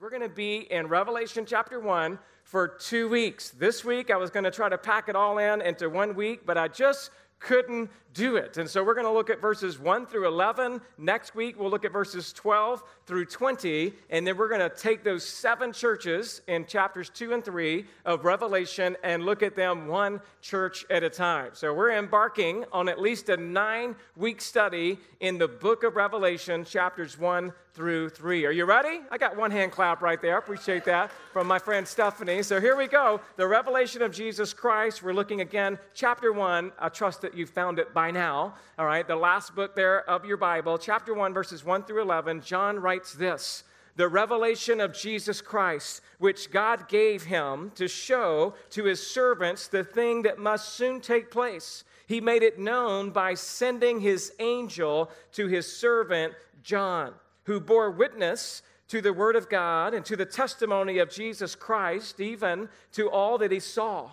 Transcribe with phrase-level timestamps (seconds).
[0.00, 3.50] We're going to be in Revelation chapter 1 for two weeks.
[3.50, 6.46] This week, I was going to try to pack it all in into one week,
[6.46, 8.56] but I just couldn't do it.
[8.56, 10.80] And so we're going to look at verses 1 through 11.
[10.98, 13.92] Next week, we'll look at verses 12 through 20.
[14.10, 18.24] And then we're going to take those seven churches in chapters 2 and 3 of
[18.24, 21.50] Revelation and look at them one church at a time.
[21.52, 26.64] So we're embarking on at least a nine week study in the book of Revelation,
[26.64, 28.44] chapters 1 through 3.
[28.44, 29.02] Are you ready?
[29.08, 30.36] I got one hand clap right there.
[30.36, 32.42] Appreciate that from my friend Stephanie.
[32.42, 33.20] So here we go.
[33.36, 35.00] The revelation of Jesus Christ.
[35.00, 36.72] We're looking again, chapter 1.
[36.76, 40.08] I trust that you found it by by now, all right, the last book there
[40.08, 43.64] of your Bible, chapter 1, verses 1 through 11, John writes this
[43.96, 49.84] The revelation of Jesus Christ, which God gave him to show to his servants the
[49.84, 51.84] thing that must soon take place.
[52.06, 57.12] He made it known by sending his angel to his servant John,
[57.44, 62.20] who bore witness to the word of God and to the testimony of Jesus Christ,
[62.20, 64.12] even to all that he saw.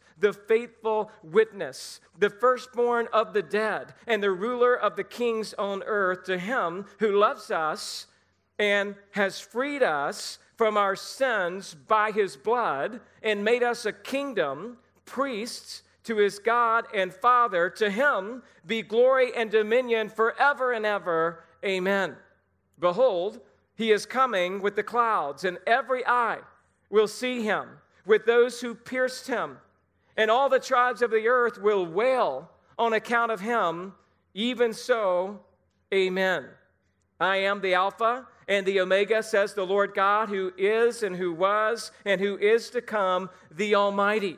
[0.21, 5.83] the faithful witness, the firstborn of the dead, and the ruler of the kings on
[5.83, 8.07] earth, to him who loves us
[8.57, 14.77] and has freed us from our sins by his blood and made us a kingdom,
[15.05, 17.69] priests to his God and Father.
[17.71, 21.43] To him be glory and dominion forever and ever.
[21.65, 22.15] Amen.
[22.79, 23.39] Behold,
[23.75, 26.39] he is coming with the clouds, and every eye
[26.91, 27.67] will see him,
[28.05, 29.57] with those who pierced him
[30.21, 33.91] and all the tribes of the earth will wail on account of him.
[34.35, 35.39] Even so,
[35.91, 36.45] amen.
[37.19, 41.33] I am the Alpha and the Omega, says the Lord God, who is and who
[41.33, 44.37] was and who is to come, the Almighty.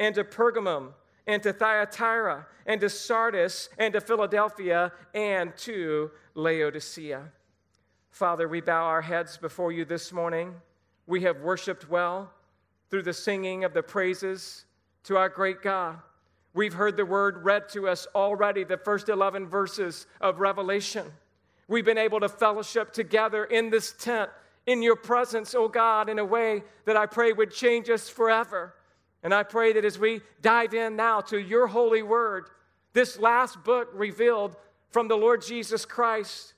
[0.00, 0.94] and to Pergamum
[1.26, 7.30] and to Thyatira and to Sardis and to Philadelphia and to Laodicea.
[8.10, 10.54] Father, we bow our heads before you this morning.
[11.06, 12.32] We have worshiped well
[12.88, 14.64] through the singing of the praises
[15.04, 15.98] to our great God.
[16.54, 21.06] We've heard the word read to us already, the first 11 verses of Revelation.
[21.68, 24.30] We've been able to fellowship together in this tent,
[24.66, 28.74] in your presence, oh God, in a way that I pray would change us forever.
[29.22, 32.48] And I pray that as we dive in now to your holy word,
[32.92, 34.56] this last book revealed
[34.90, 36.54] from the Lord Jesus Christ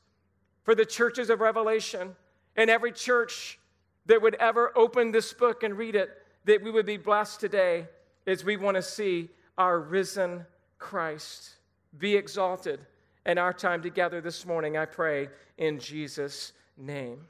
[0.62, 2.14] for the churches of Revelation
[2.56, 3.58] and every church
[4.06, 6.10] that would ever open this book and read it,
[6.44, 7.86] that we would be blessed today
[8.26, 10.46] as we want to see our risen
[10.78, 11.50] Christ
[11.98, 12.80] be exalted
[13.26, 14.76] in our time together this morning.
[14.76, 17.20] I pray in Jesus' name.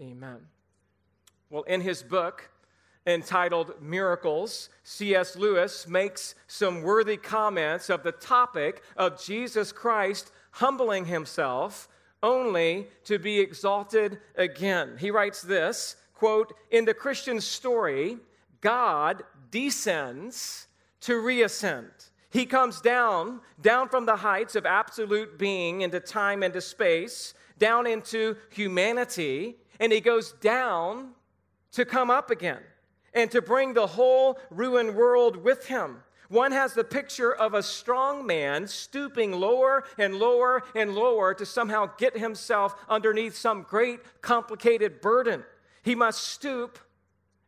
[0.00, 0.38] Amen.
[1.50, 2.50] Well, in his book,
[3.06, 5.36] entitled Miracles, C.S.
[5.36, 11.88] Lewis makes some worthy comments of the topic of Jesus Christ humbling himself
[12.22, 14.96] only to be exalted again.
[14.98, 18.18] He writes this quote, In the Christian story,
[18.60, 20.66] God descends
[21.02, 22.10] to reascend.
[22.30, 27.34] He comes down, down from the heights of absolute being into time and into space,
[27.58, 31.10] down into humanity, and he goes down
[31.72, 32.62] to come up again
[33.16, 36.02] and to bring the whole ruined world with him.
[36.28, 41.46] One has the picture of a strong man stooping lower and lower and lower to
[41.46, 45.44] somehow get himself underneath some great complicated burden.
[45.82, 46.78] He must stoop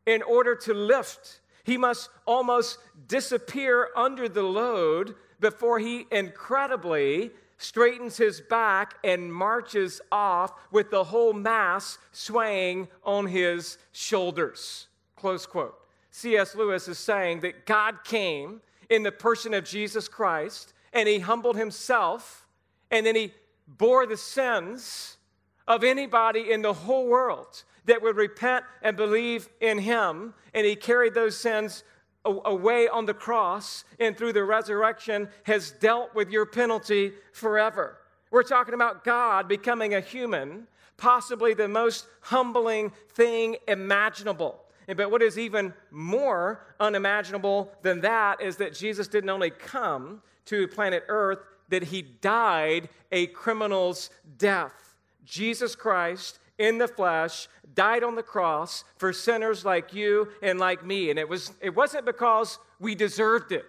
[0.06, 1.41] in order to lift.
[1.65, 10.00] He must almost disappear under the load before he incredibly straightens his back and marches
[10.11, 14.88] off with the whole mass swaying on his shoulders.
[15.19, 15.75] Close quote.
[16.11, 16.55] C.S.
[16.55, 21.56] Lewis is saying that God came in the person of Jesus Christ and he humbled
[21.56, 22.47] himself
[22.91, 23.35] and then he
[23.67, 25.19] bore the sins
[25.67, 30.76] of anybody in the whole world that would repent and believe in him and he
[30.76, 31.85] carried those sins
[32.25, 37.99] away on the cross and through the resurrection has dealt with your penalty forever.
[38.31, 40.67] We're talking about God becoming a human,
[40.97, 44.64] possibly the most humbling thing imaginable.
[44.96, 50.67] But what is even more unimaginable than that is that Jesus didn't only come to
[50.67, 54.08] planet Earth, that he died a criminal's
[54.38, 54.96] death.
[55.25, 60.85] Jesus Christ in the flesh died on the cross for sinners like you and like
[60.85, 61.11] me.
[61.11, 63.67] And it, was, it wasn't because we deserved it.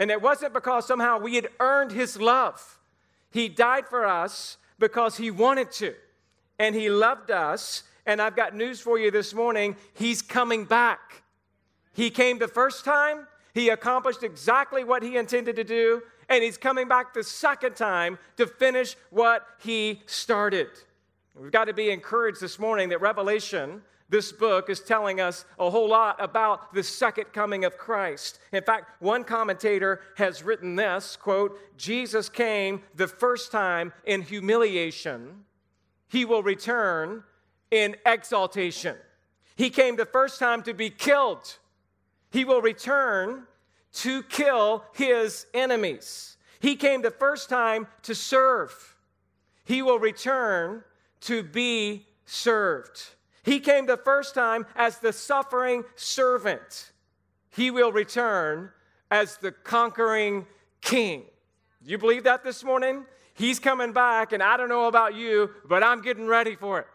[0.00, 2.78] And it wasn't because somehow we had earned his love.
[3.30, 5.94] He died for us because he wanted to.
[6.58, 7.82] And he loved us.
[8.08, 9.76] And I've got news for you this morning.
[9.92, 11.22] He's coming back.
[11.92, 16.56] He came the first time, he accomplished exactly what he intended to do, and he's
[16.56, 20.68] coming back the second time to finish what he started.
[21.38, 25.68] We've got to be encouraged this morning that Revelation, this book, is telling us a
[25.68, 28.38] whole lot about the second coming of Christ.
[28.52, 35.44] In fact, one commentator has written this quote, Jesus came the first time in humiliation,
[36.08, 37.24] he will return
[37.70, 38.96] in exaltation.
[39.56, 41.58] He came the first time to be killed,
[42.30, 43.44] he will return
[43.94, 46.36] to kill his enemies.
[46.60, 48.96] He came the first time to serve.
[49.64, 50.84] He will return
[51.22, 53.02] to be served.
[53.42, 56.92] He came the first time as the suffering servant.
[57.50, 58.70] He will return
[59.10, 60.46] as the conquering
[60.80, 61.24] king.
[61.82, 63.06] You believe that this morning?
[63.34, 66.86] He's coming back, and I don't know about you, but I'm getting ready for it.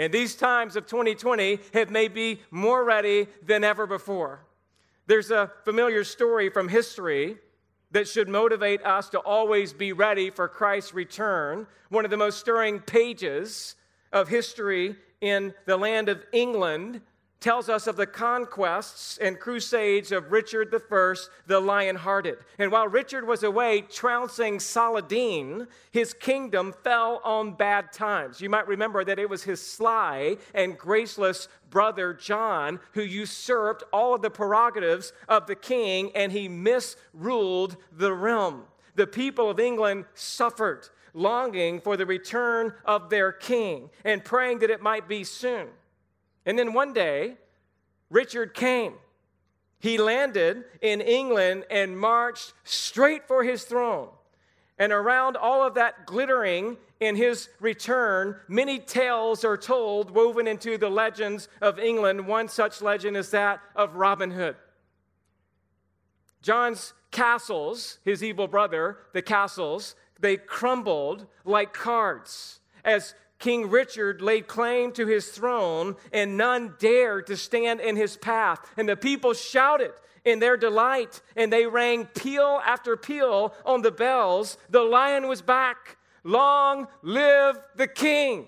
[0.00, 4.40] And these times of 2020 have made me more ready than ever before.
[5.06, 7.36] There's a familiar story from history
[7.90, 11.66] that should motivate us to always be ready for Christ's return.
[11.90, 13.76] One of the most stirring pages
[14.10, 17.02] of history in the land of England
[17.40, 21.14] tells us of the conquests and crusades of Richard I,
[21.46, 22.38] the lion hearted.
[22.58, 28.40] And while Richard was away trouncing Saladin, his kingdom fell on bad times.
[28.40, 34.14] You might remember that it was his sly and graceless brother John who usurped all
[34.14, 38.64] of the prerogatives of the king and he misruled the realm.
[38.96, 44.70] The people of England suffered, longing for the return of their king and praying that
[44.70, 45.68] it might be soon.
[46.46, 47.36] And then one day,
[48.08, 48.94] Richard came.
[49.78, 54.08] He landed in England and marched straight for his throne.
[54.78, 60.78] And around all of that glittering in his return, many tales are told, woven into
[60.78, 62.26] the legends of England.
[62.26, 64.56] One such legend is that of Robin Hood.
[66.42, 74.46] John's castles, his evil brother, the castles, they crumbled like cards as King Richard laid
[74.46, 78.60] claim to his throne, and none dared to stand in his path.
[78.76, 79.92] And the people shouted
[80.24, 84.58] in their delight, and they rang peal after peal on the bells.
[84.68, 85.96] The lion was back.
[86.22, 88.46] Long live the king.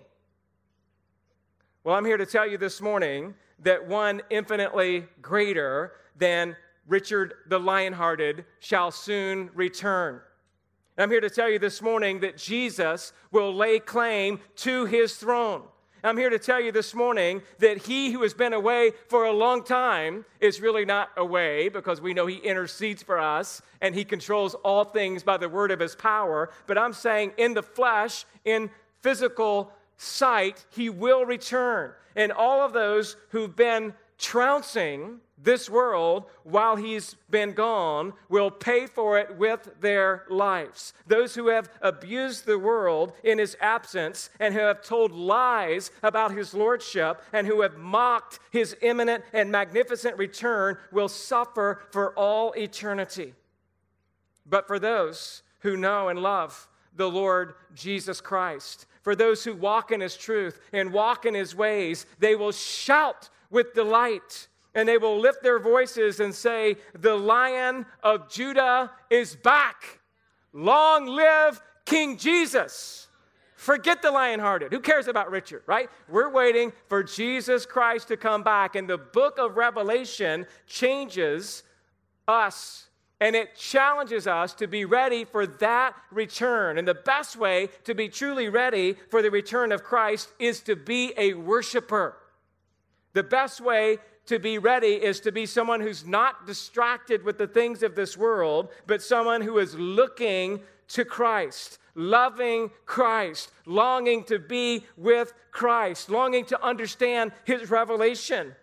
[1.85, 6.55] Well, I'm here to tell you this morning that one infinitely greater than
[6.87, 10.21] Richard the Lionhearted shall soon return.
[10.99, 15.63] I'm here to tell you this morning that Jesus will lay claim to his throne.
[16.05, 19.33] I'm here to tell you this morning that he who has been away for a
[19.33, 24.05] long time is really not away because we know he intercedes for us and he
[24.05, 26.51] controls all things by the word of his power.
[26.67, 28.69] But I'm saying in the flesh, in
[29.01, 31.93] physical sight, he will return.
[32.17, 38.87] And all of those who've been trouncing this world while he's been gone will pay
[38.87, 40.93] for it with their lives.
[41.07, 46.33] Those who have abused the world in his absence and who have told lies about
[46.33, 52.53] his lordship and who have mocked his imminent and magnificent return will suffer for all
[52.53, 53.35] eternity.
[54.47, 59.91] But for those who know and love the Lord Jesus Christ, for those who walk
[59.91, 64.99] in his truth and walk in his ways, they will shout with delight and they
[64.99, 70.01] will lift their voices and say, The lion of Judah is back.
[70.53, 73.09] Long live King Jesus.
[73.57, 74.73] Forget the lion hearted.
[74.73, 75.89] Who cares about Richard, right?
[76.09, 78.75] We're waiting for Jesus Christ to come back.
[78.75, 81.63] And the book of Revelation changes
[82.27, 82.89] us
[83.23, 86.77] and it challenges us to be ready for that return.
[86.77, 90.75] And the best way to be truly ready for the return of Christ is to
[90.75, 92.17] be a worshiper.
[93.13, 97.47] The best way to be ready is to be someone who's not distracted with the
[97.47, 104.39] things of this world, but someone who is looking to Christ, loving Christ, longing to
[104.39, 108.55] be with Christ, longing to understand his revelation.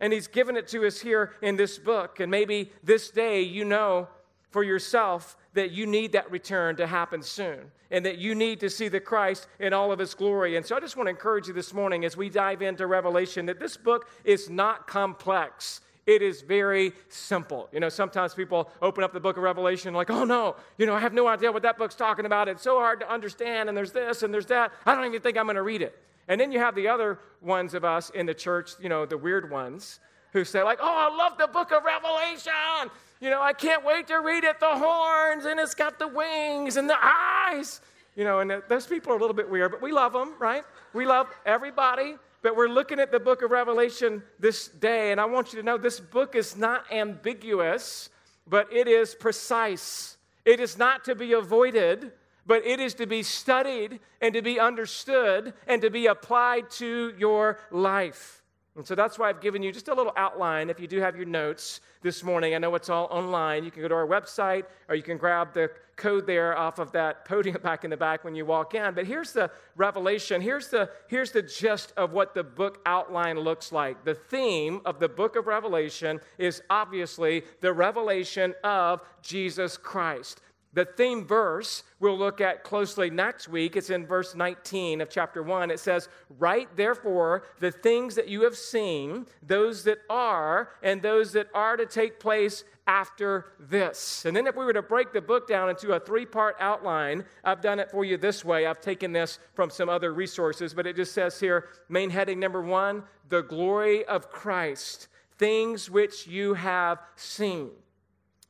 [0.00, 2.20] And He's given it to us here in this book.
[2.20, 4.08] And maybe this day you know
[4.50, 8.68] for yourself that you need that return to happen soon and that you need to
[8.68, 10.56] see the Christ in all of his glory.
[10.56, 13.46] And so I just want to encourage you this morning as we dive into Revelation
[13.46, 15.80] that this book is not complex.
[16.06, 17.68] It is very simple.
[17.72, 20.94] You know, sometimes people open up the book of Revelation like, oh no, you know,
[20.94, 22.48] I have no idea what that book's talking about.
[22.48, 24.72] It's so hard to understand, and there's this and there's that.
[24.84, 25.98] I don't even think I'm going to read it.
[26.28, 29.18] And then you have the other ones of us in the church, you know, the
[29.18, 30.00] weird ones
[30.32, 32.90] who say, like, oh, I love the book of Revelation.
[33.24, 34.60] You know, I can't wait to read it.
[34.60, 37.80] The horns, and it's got the wings and the eyes.
[38.16, 40.62] You know, and those people are a little bit weird, but we love them, right?
[40.92, 42.16] We love everybody.
[42.42, 45.64] But we're looking at the book of Revelation this day, and I want you to
[45.64, 48.10] know this book is not ambiguous,
[48.46, 50.18] but it is precise.
[50.44, 52.12] It is not to be avoided,
[52.44, 57.14] but it is to be studied and to be understood and to be applied to
[57.16, 58.43] your life.
[58.76, 60.68] And so that's why I've given you just a little outline.
[60.68, 63.64] If you do have your notes this morning, I know it's all online.
[63.64, 66.90] You can go to our website or you can grab the code there off of
[66.90, 68.94] that podium back in the back when you walk in.
[68.94, 70.40] But here's the revelation.
[70.40, 74.04] Here's the, here's the gist of what the book outline looks like.
[74.04, 80.40] The theme of the book of Revelation is obviously the revelation of Jesus Christ.
[80.74, 85.42] The theme verse we'll look at closely next week, it's in verse 19 of chapter
[85.42, 85.70] 1.
[85.70, 91.32] It says, Write therefore the things that you have seen, those that are, and those
[91.32, 94.24] that are to take place after this.
[94.24, 97.24] And then if we were to break the book down into a three part outline,
[97.44, 98.66] I've done it for you this way.
[98.66, 102.60] I've taken this from some other resources, but it just says here main heading number
[102.60, 107.70] one the glory of Christ, things which you have seen.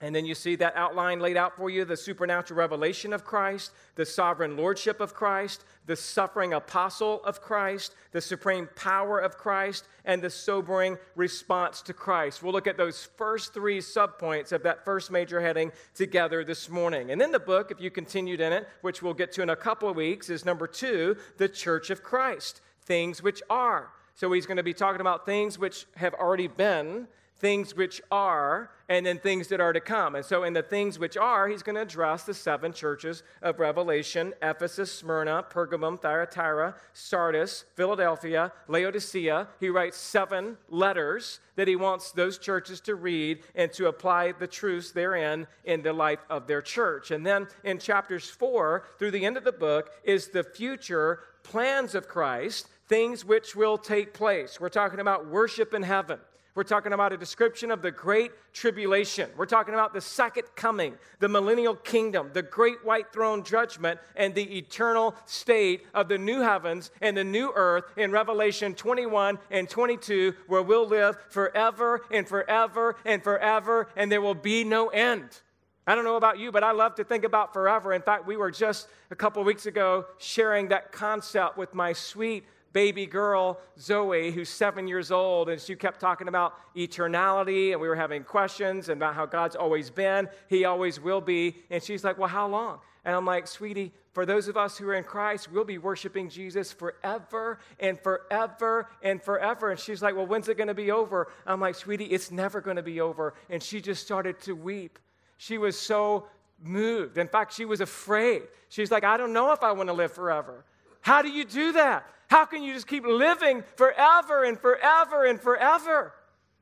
[0.04, 3.72] And then you see that outline laid out for you the supernatural revelation of Christ,
[3.94, 9.88] the sovereign lordship of Christ, the suffering apostle of Christ, the supreme power of Christ,
[10.04, 12.42] and the sobering response to Christ.
[12.42, 17.10] We'll look at those first three subpoints of that first major heading together this morning.
[17.10, 19.56] And then the book, if you continued in it, which we'll get to in a
[19.56, 23.88] couple of weeks, is number two, the church of Christ, things which are.
[24.16, 27.08] So he's going to be talking about things which have already been
[27.44, 30.14] things which are, and then things that are to come.
[30.14, 33.60] And so, in the things which are, he's going to address the seven churches of
[33.60, 39.46] Revelation Ephesus, Smyrna, Pergamum, Thyatira, Sardis, Philadelphia, Laodicea.
[39.60, 44.46] He writes seven letters that he wants those churches to read and to apply the
[44.46, 47.10] truths therein in the life of their church.
[47.10, 51.94] And then in chapters four through the end of the book is the future plans
[51.94, 54.58] of Christ, things which will take place.
[54.58, 56.20] We're talking about worship in heaven.
[56.54, 59.28] We're talking about a description of the great tribulation.
[59.36, 64.36] We're talking about the second coming, the millennial kingdom, the great white throne judgment, and
[64.36, 69.68] the eternal state of the new heavens and the new earth in Revelation 21 and
[69.68, 75.40] 22, where we'll live forever and forever and forever, and there will be no end.
[75.88, 77.92] I don't know about you, but I love to think about forever.
[77.92, 82.44] In fact, we were just a couple weeks ago sharing that concept with my sweet
[82.74, 87.88] baby girl, Zoe, who's seven years old, and she kept talking about eternality, and we
[87.88, 91.56] were having questions about how God's always been, He always will be.
[91.70, 92.80] And she's like, Well, how long?
[93.06, 96.28] And I'm like, Sweetie, for those of us who are in Christ, we'll be worshiping
[96.28, 99.70] Jesus forever and forever and forever.
[99.70, 101.28] And she's like, Well, when's it going to be over?
[101.46, 103.34] I'm like, Sweetie, it's never going to be over.
[103.48, 104.98] And she just started to weep.
[105.38, 106.26] She was so
[106.60, 107.18] moved.
[107.18, 108.42] In fact, she was afraid.
[108.68, 110.64] She's like, I don't know if I want to live forever.
[111.00, 112.06] How do you do that?
[112.28, 116.14] How can you just keep living forever and forever and forever?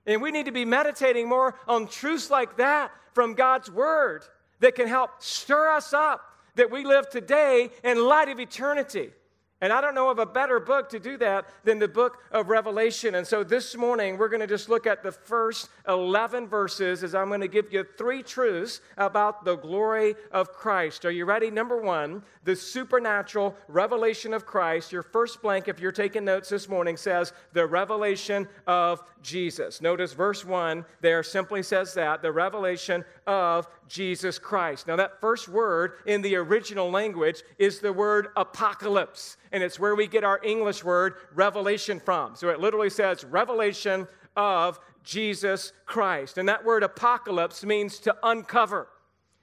[0.06, 4.24] And we need to be meditating more on truths like that from God's Word
[4.60, 6.20] that can help stir us up
[6.56, 9.10] that we live today in light of eternity.
[9.62, 12.48] And I don't know of a better book to do that than the book of
[12.48, 13.14] Revelation.
[13.14, 17.14] And so this morning, we're going to just look at the first 11 verses as
[17.14, 21.04] I'm going to give you three truths about the glory of Christ.
[21.04, 21.48] Are you ready?
[21.48, 24.90] Number one, the supernatural revelation of Christ.
[24.90, 29.80] Your first blank, if you're taking notes this morning, says the revelation of Jesus.
[29.80, 34.86] Notice verse one there simply says that the revelation of Jesus Christ.
[34.86, 39.94] Now, that first word in the original language is the word apocalypse, and it's where
[39.94, 42.34] we get our English word revelation from.
[42.34, 46.38] So it literally says revelation of Jesus Christ.
[46.38, 48.88] And that word apocalypse means to uncover,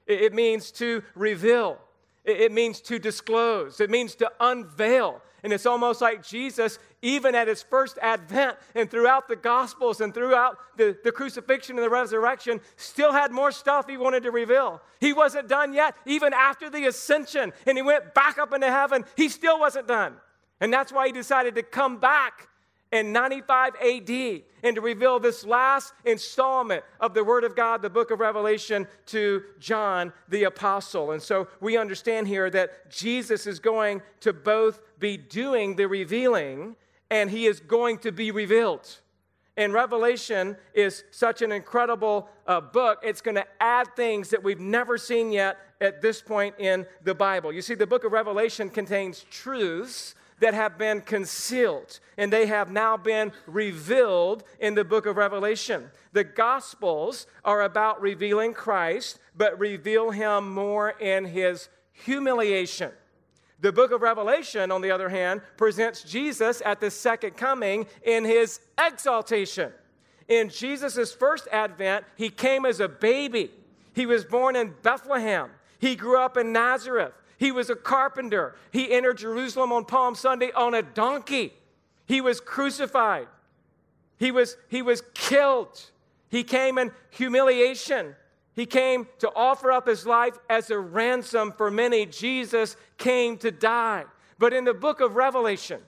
[0.08, 1.78] it means to reveal,
[2.26, 5.22] it means to disclose, it means to unveil.
[5.42, 10.14] And it's almost like Jesus, even at his first advent and throughout the Gospels and
[10.14, 14.82] throughout the, the crucifixion and the resurrection, still had more stuff he wanted to reveal.
[15.00, 15.96] He wasn't done yet.
[16.06, 20.16] Even after the ascension and he went back up into heaven, he still wasn't done.
[20.60, 22.50] And that's why he decided to come back
[22.92, 27.90] in 95 AD and to reveal this last installment of the Word of God, the
[27.90, 31.12] book of Revelation, to John the Apostle.
[31.12, 36.76] And so we understand here that Jesus is going to both be doing the revealing
[37.12, 39.00] and he is going to be revealed.
[39.58, 44.60] And Revelation is such an incredible uh, book, it's going to add things that we've
[44.60, 47.52] never seen yet at this point in the Bible.
[47.52, 52.72] You see, the book of Revelation contains truths that have been concealed, and they have
[52.72, 55.90] now been revealed in the book of Revelation.
[56.14, 62.92] The Gospels are about revealing Christ, but reveal him more in his humiliation.
[63.62, 68.24] The book of Revelation, on the other hand, presents Jesus at the second coming in
[68.24, 69.74] his exaltation.
[70.30, 73.52] In Jesus' first advent, he came as a baby.
[73.94, 75.50] He was born in Bethlehem.
[75.80, 77.14] He grew up in Nazareth.
[77.40, 78.56] He was a carpenter.
[78.72, 81.54] He entered Jerusalem on Palm Sunday on a donkey.
[82.06, 83.28] He was crucified.
[84.18, 85.82] He was, he was killed.
[86.28, 88.14] He came in humiliation.
[88.56, 92.06] He came to offer up his life as a ransom for many.
[92.06, 94.04] Jesus came to die.
[94.38, 95.80] But in the book of Revelation,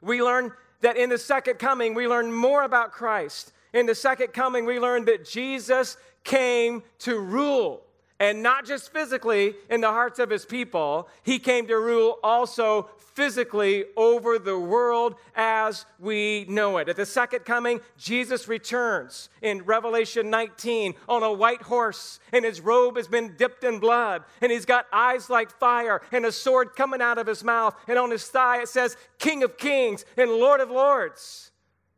[0.00, 3.52] we learn that in the second coming, we learn more about Christ.
[3.72, 7.85] In the second coming, we learn that Jesus came to rule
[8.18, 12.88] and not just physically in the hearts of his people, he came to rule also
[12.98, 16.88] physically over the world as we know it.
[16.88, 22.60] At the second coming, Jesus returns in Revelation 19 on a white horse, and his
[22.60, 26.74] robe has been dipped in blood, and he's got eyes like fire, and a sword
[26.76, 30.30] coming out of his mouth, and on his thigh it says, King of Kings and
[30.30, 31.50] Lord of Lords.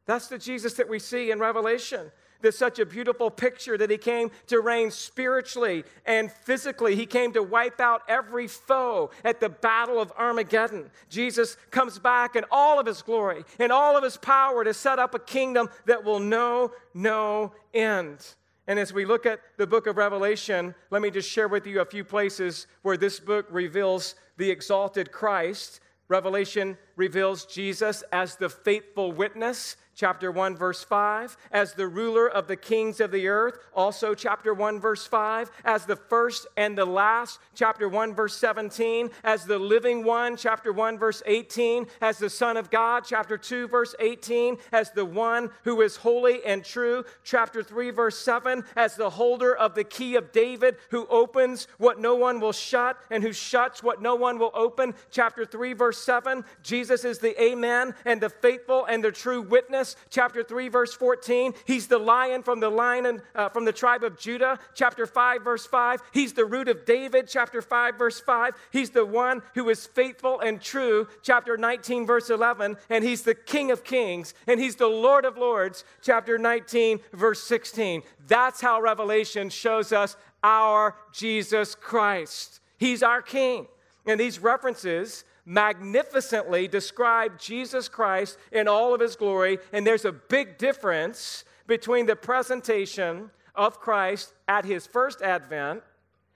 [0.06, 2.10] That's the Jesus that we see in Revelation.
[2.40, 6.94] There's such a beautiful picture that he came to reign spiritually and physically.
[6.94, 10.90] He came to wipe out every foe at the battle of Armageddon.
[11.08, 14.98] Jesus comes back in all of his glory and all of his power to set
[15.00, 18.34] up a kingdom that will know no end.
[18.68, 21.80] And as we look at the book of Revelation, let me just share with you
[21.80, 25.80] a few places where this book reveals the exalted Christ.
[26.08, 32.46] Revelation reveals Jesus as the faithful witness chapter 1, verse 5, as the ruler of
[32.46, 36.84] the kings of the earth, also chapter 1, verse 5, as the first and the
[36.84, 42.30] last, chapter 1, verse 17, as the living one, chapter 1, verse 18, as the
[42.30, 47.04] Son of God, chapter 2, verse 18, as the one who is holy and true,
[47.24, 51.98] chapter 3, verse 7, as the holder of the key of David, who opens what
[51.98, 55.98] no one will shut and who shuts what no one will open, chapter 3, verse
[55.98, 60.94] 7, Jesus is the Amen and the faithful and the true witness chapter 3, verse
[60.94, 61.54] 14.
[61.64, 65.66] He's the lion from the lion uh, from the tribe of Judah, chapter 5, verse
[65.66, 66.00] 5.
[66.12, 68.54] He's the root of David, chapter 5, verse 5.
[68.70, 72.76] He's the one who is faithful and true, chapter 19, verse 11.
[72.90, 77.42] And he's the King of kings, and he's the Lord of lords, chapter 19, verse
[77.42, 78.02] 16.
[78.26, 82.60] That's how Revelation shows us our Jesus Christ.
[82.78, 83.66] He's our King.
[84.06, 90.12] And these references magnificently describe Jesus Christ in all of his glory, and there's a
[90.12, 95.82] big difference between the presentation of Christ at his first advent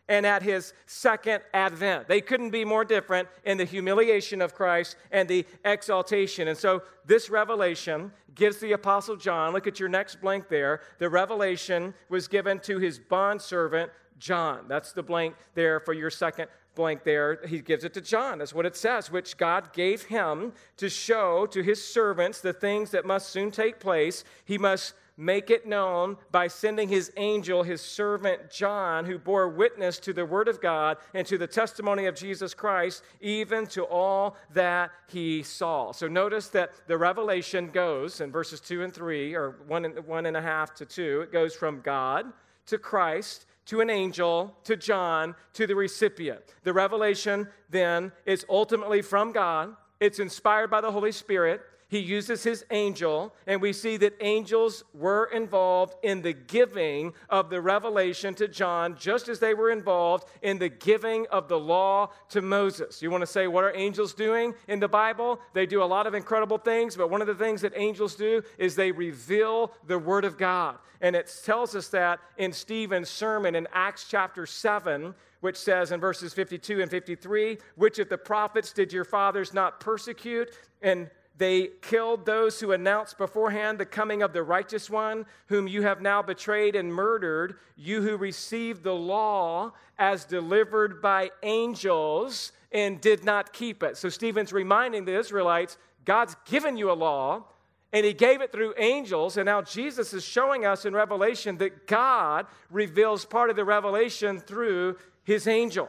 [0.08, 2.08] and at his second advent.
[2.08, 6.48] They couldn't be more different in the humiliation of Christ and the exaltation.
[6.48, 11.08] And so this revelation gives the Apostle John, look at your next blank there, the
[11.08, 13.90] revelation was given to his bondservant
[14.22, 14.66] John.
[14.68, 18.38] That's the blank there for your second blank there, he gives it to John.
[18.38, 22.90] That's what it says, which God gave him to show to his servants the things
[22.92, 24.24] that must soon take place.
[24.44, 29.98] He must make it known by sending his angel, his servant John, who bore witness
[30.00, 34.36] to the word of God and to the testimony of Jesus Christ, even to all
[34.54, 35.92] that he saw.
[35.92, 40.24] So notice that the revelation goes in verses two and three, or one and, one
[40.24, 42.32] and a half to two, it goes from God
[42.66, 46.40] to Christ to an angel, to John, to the recipient.
[46.64, 52.42] The revelation then is ultimately from God, it's inspired by the Holy Spirit, he uses
[52.42, 58.34] his angel, and we see that angels were involved in the giving of the revelation
[58.36, 63.02] to John, just as they were involved in the giving of the law to Moses.
[63.02, 65.38] You want to say, what are angels doing in the Bible?
[65.52, 68.42] They do a lot of incredible things, but one of the things that angels do
[68.56, 70.78] is they reveal the Word of God.
[71.02, 75.98] And it tells us that in Stephen's sermon in Acts chapter 7 which says in
[75.98, 80.50] verses 52 and 53 which of the prophets did your fathers not persecute
[80.82, 81.10] and
[81.42, 86.00] they killed those who announced beforehand the coming of the righteous one, whom you have
[86.00, 93.24] now betrayed and murdered, you who received the law as delivered by angels and did
[93.24, 93.96] not keep it.
[93.96, 97.44] So Stephen's reminding the Israelites God's given you a law,
[97.92, 99.36] and he gave it through angels.
[99.36, 104.38] And now Jesus is showing us in Revelation that God reveals part of the revelation
[104.38, 105.88] through his angel.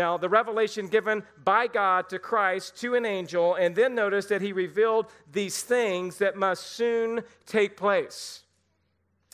[0.00, 4.40] Now, the revelation given by God to Christ to an angel, and then notice that
[4.40, 8.44] he revealed these things that must soon take place.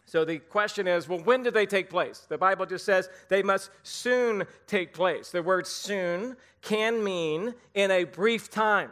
[0.07, 2.27] So the question is, well, when do they take place?
[2.29, 5.31] The Bible just says they must soon take place.
[5.31, 8.91] The word soon can mean in a brief time,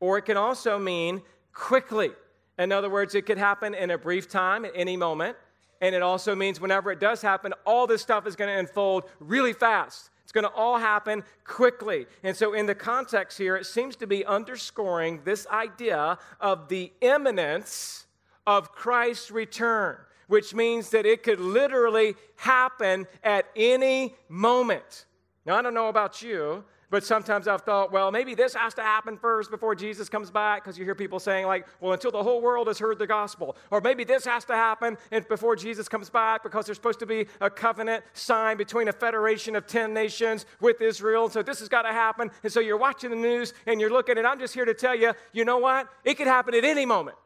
[0.00, 1.22] or it can also mean
[1.52, 2.10] quickly.
[2.58, 5.36] In other words, it could happen in a brief time at any moment.
[5.80, 9.04] And it also means whenever it does happen, all this stuff is going to unfold
[9.20, 10.10] really fast.
[10.30, 12.06] It's going to all happen quickly.
[12.22, 16.92] And so, in the context here, it seems to be underscoring this idea of the
[17.00, 18.06] imminence
[18.46, 19.96] of Christ's return,
[20.28, 25.06] which means that it could literally happen at any moment.
[25.46, 28.82] Now, I don't know about you, but sometimes I've thought, well, maybe this has to
[28.82, 32.22] happen first before Jesus comes back, because you hear people saying, like, well, until the
[32.22, 33.56] whole world has heard the gospel.
[33.70, 34.98] Or maybe this has to happen
[35.28, 39.54] before Jesus comes back, because there's supposed to be a covenant signed between a federation
[39.54, 41.24] of 10 nations with Israel.
[41.24, 42.30] And so this has got to happen.
[42.42, 44.94] And so you're watching the news and you're looking, and I'm just here to tell
[44.94, 45.88] you, you know what?
[46.04, 47.16] It could happen at any moment.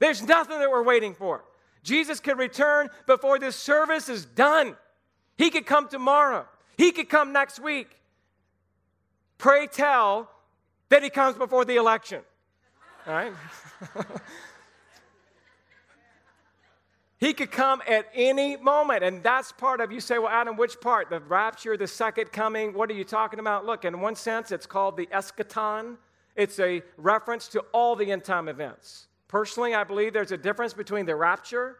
[0.00, 1.44] There's nothing that we're waiting for.
[1.84, 4.76] Jesus could return before this service is done.
[5.38, 6.46] He could come tomorrow.
[6.76, 7.88] He could come next week.
[9.38, 10.30] Pray tell
[10.88, 12.22] that he comes before the election.
[13.06, 13.32] All right?
[17.18, 19.04] he could come at any moment.
[19.04, 21.10] And that's part of, you say, well, Adam, which part?
[21.10, 22.72] The rapture, the second coming?
[22.72, 23.66] What are you talking about?
[23.66, 25.96] Look, in one sense, it's called the eschaton,
[26.34, 29.08] it's a reference to all the end time events.
[29.28, 31.78] Personally, I believe there's a difference between the rapture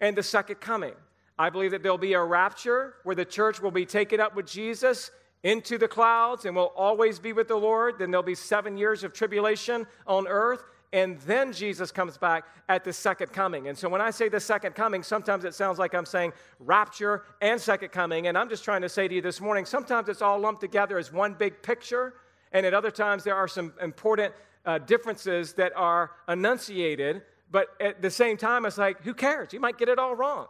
[0.00, 0.94] and the second coming.
[1.38, 4.46] I believe that there'll be a rapture where the church will be taken up with
[4.46, 5.10] Jesus
[5.44, 7.98] into the clouds and will always be with the Lord.
[7.98, 10.64] Then there'll be seven years of tribulation on earth.
[10.92, 13.68] And then Jesus comes back at the second coming.
[13.68, 17.24] And so when I say the second coming, sometimes it sounds like I'm saying rapture
[17.42, 18.28] and second coming.
[18.28, 20.96] And I'm just trying to say to you this morning, sometimes it's all lumped together
[20.96, 22.14] as one big picture.
[22.52, 24.32] And at other times, there are some important
[24.64, 27.22] uh, differences that are enunciated.
[27.50, 29.52] But at the same time, it's like, who cares?
[29.52, 30.46] You might get it all wrong.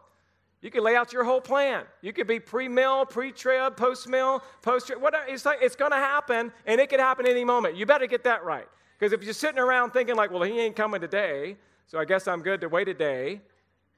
[0.65, 1.85] You could lay out your whole plan.
[2.01, 4.99] You could be pre-mill, pre-trib, post-mill, post-trib.
[4.99, 5.27] Whatever.
[5.29, 7.77] It's like it's going to happen, and it could happen any moment.
[7.77, 8.67] You better get that right.
[8.99, 12.27] Because if you're sitting around thinking like, well, he ain't coming today, so I guess
[12.27, 13.43] I'm good to wait a day,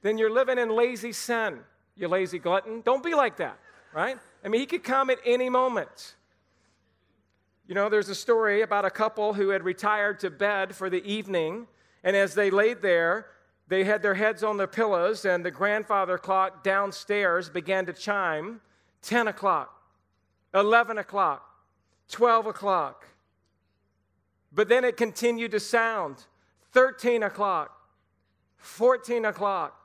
[0.03, 1.61] then you're living in lazy sin.
[1.95, 2.81] You lazy glutton.
[2.81, 3.61] Don't be like that,
[3.95, 4.19] right?
[4.45, 6.17] I mean, he could come at any moment.
[7.69, 11.05] You know, there's a story about a couple who had retired to bed for the
[11.05, 11.69] evening,
[12.03, 13.27] and as they laid there,
[13.69, 18.61] they had their heads on their pillows, and the grandfather clock downstairs began to chime
[19.03, 19.83] 10 o'clock,
[20.55, 21.49] 11 o'clock,
[22.11, 23.07] 12 o'clock.
[24.53, 26.25] But then it continued to sound
[26.73, 27.77] 13 o'clock,
[28.59, 29.79] 14 o'clock,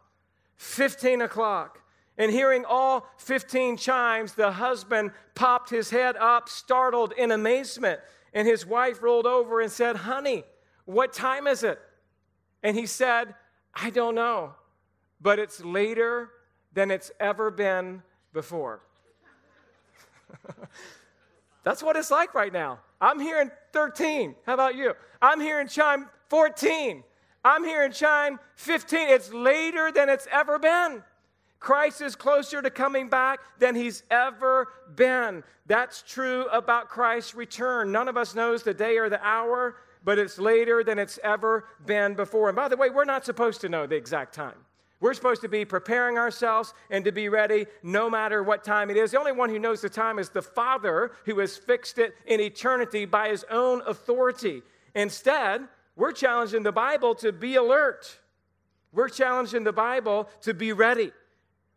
[0.57, 1.79] 15 o'clock.
[2.17, 7.99] And hearing all 15 chimes, the husband popped his head up, startled in amazement.
[8.33, 10.43] And his wife rolled over and said, Honey,
[10.85, 11.79] what time is it?
[12.61, 13.33] And he said,
[13.73, 14.53] I don't know,
[15.19, 16.29] but it's later
[16.73, 18.03] than it's ever been
[18.33, 18.81] before.
[21.63, 22.79] That's what it's like right now.
[22.99, 24.35] I'm here in 13.
[24.45, 24.93] How about you?
[25.21, 27.03] I'm here in chime 14.
[27.43, 29.09] I'm here in chime 15.
[29.09, 31.03] It's later than it's ever been.
[31.59, 35.43] Christ is closer to coming back than he's ever been.
[35.67, 37.91] That's true about Christ's return.
[37.91, 41.65] None of us knows the day or the hour, but it's later than it's ever
[41.85, 42.49] been before.
[42.49, 44.55] And by the way, we're not supposed to know the exact time.
[44.99, 48.97] We're supposed to be preparing ourselves and to be ready no matter what time it
[48.97, 49.11] is.
[49.11, 52.39] The only one who knows the time is the Father who has fixed it in
[52.39, 54.61] eternity by his own authority.
[54.93, 58.19] Instead, we're challenging the Bible to be alert.
[58.91, 61.11] We're challenging the Bible to be ready.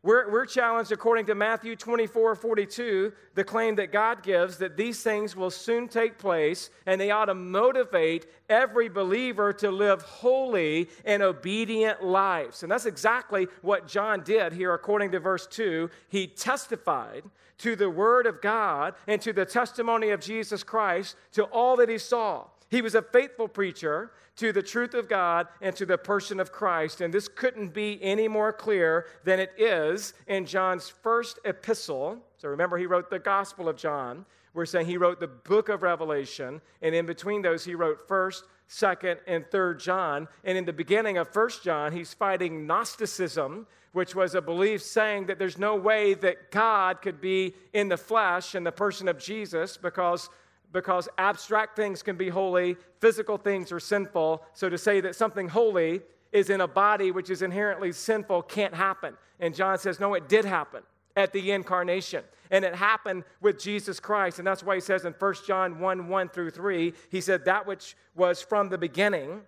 [0.05, 5.03] We're, we're challenged, according to Matthew 24 42, the claim that God gives that these
[5.03, 10.91] things will soon take place, and they ought to motivate every believer to live holy
[11.07, 12.63] and obedient lives.
[12.63, 15.89] And that's exactly what John did here, according to verse 2.
[16.09, 17.23] He testified
[17.59, 21.89] to the word of God and to the testimony of Jesus Christ to all that
[21.89, 22.45] he saw.
[22.75, 26.51] He was a faithful preacher to the truth of God and to the person of
[26.51, 27.03] Christ.
[27.03, 32.19] And this couldn't be any more clear than it is in John's first epistle.
[32.37, 34.27] So remember, he wrote the Gospel of John.
[34.55, 36.61] We're saying he wrote the book of Revelation.
[36.83, 40.27] And in between those, he wrote 1st, 2nd, and 3rd John.
[40.43, 45.27] And in the beginning of 1st John, he's fighting Gnosticism, which was a belief saying
[45.27, 49.21] that there's no way that God could be in the flesh in the person of
[49.21, 50.29] Jesus because
[50.75, 54.43] because abstract things can be holy, physical things are sinful.
[54.53, 58.75] So to say that something holy is in a body which is inherently sinful can't
[58.75, 59.15] happen.
[59.39, 60.83] And John says, no, it did happen
[61.17, 62.25] at the incarnation.
[62.51, 64.39] And it happened with Jesus Christ.
[64.41, 67.67] And that's why he says in 1 John 1 1 through 3, he said, That
[67.67, 69.43] which was from the beginning,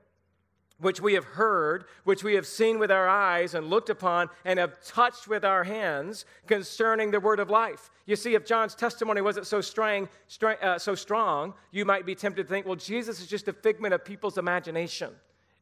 [0.78, 4.58] which we have heard, which we have seen with our eyes and looked upon and
[4.58, 7.90] have touched with our hands concerning the word of life.
[8.04, 10.08] You see, if John's testimony wasn't so strong,
[10.42, 13.94] uh, so strong, you might be tempted to think, well, Jesus is just a figment
[13.94, 15.10] of people's imagination.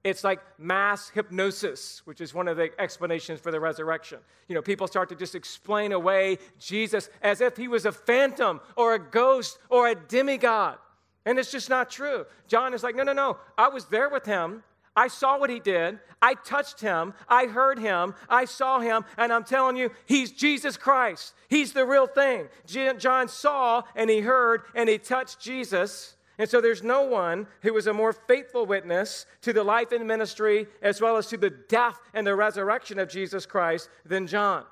[0.03, 4.19] It's like mass hypnosis, which is one of the explanations for the resurrection.
[4.49, 8.61] You know, people start to just explain away Jesus as if he was a phantom
[8.77, 10.77] or a ghost or a demigod.
[11.25, 12.27] And it's just not true.
[12.49, 13.39] John is like, no, no, no.
[13.57, 14.63] I was there with him.
[14.97, 15.99] I saw what he did.
[16.23, 17.15] I touched him.
[17.29, 18.15] I heard him.
[18.29, 19.05] I saw him.
[19.17, 21.35] And I'm telling you, he's Jesus Christ.
[21.49, 22.49] He's the real thing.
[22.67, 26.17] John saw and he heard and he touched Jesus.
[26.39, 30.07] And so there's no one who was a more faithful witness to the life and
[30.07, 34.65] ministry as well as to the death and the resurrection of Jesus Christ than John.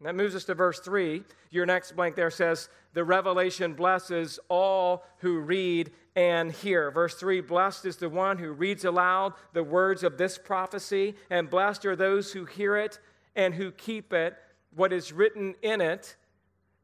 [0.00, 1.22] And that moves us to verse 3.
[1.50, 6.90] Your next blank there says, The revelation blesses all who read and hear.
[6.90, 11.50] Verse 3 Blessed is the one who reads aloud the words of this prophecy, and
[11.50, 12.98] blessed are those who hear it
[13.36, 14.36] and who keep it,
[14.74, 16.16] what is written in it,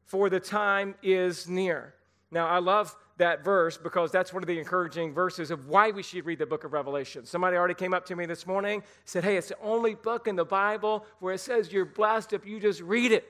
[0.05, 1.95] for the time is near.
[2.29, 6.03] Now, I love that verse because that's one of the encouraging verses of why we
[6.03, 7.25] should read the book of Revelation.
[7.25, 10.35] Somebody already came up to me this morning, said, Hey, it's the only book in
[10.35, 13.27] the Bible where it says you're blessed if you just read it.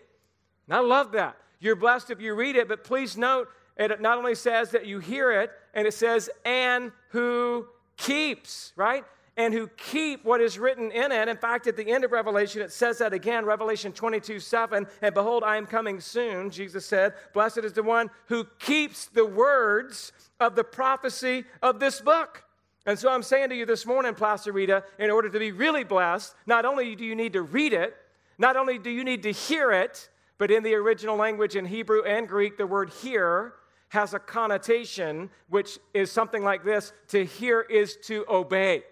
[0.67, 1.37] And I love that.
[1.59, 3.47] You're blessed if you read it, but please note,
[3.77, 9.03] it not only says that you hear it, and it says, and who keeps, right?
[9.37, 11.27] And who keep what is written in it.
[11.27, 14.87] In fact, at the end of Revelation, it says that again, Revelation 22 7.
[15.01, 17.13] And behold, I am coming soon, Jesus said.
[17.33, 22.43] Blessed is the one who keeps the words of the prophecy of this book.
[22.87, 26.33] And so I'm saying to you this morning, Placerita, in order to be really blessed,
[26.45, 27.95] not only do you need to read it,
[28.37, 32.03] not only do you need to hear it, but in the original language in Hebrew
[32.03, 33.53] and Greek, the word hear
[33.89, 38.83] has a connotation which is something like this to hear is to obey.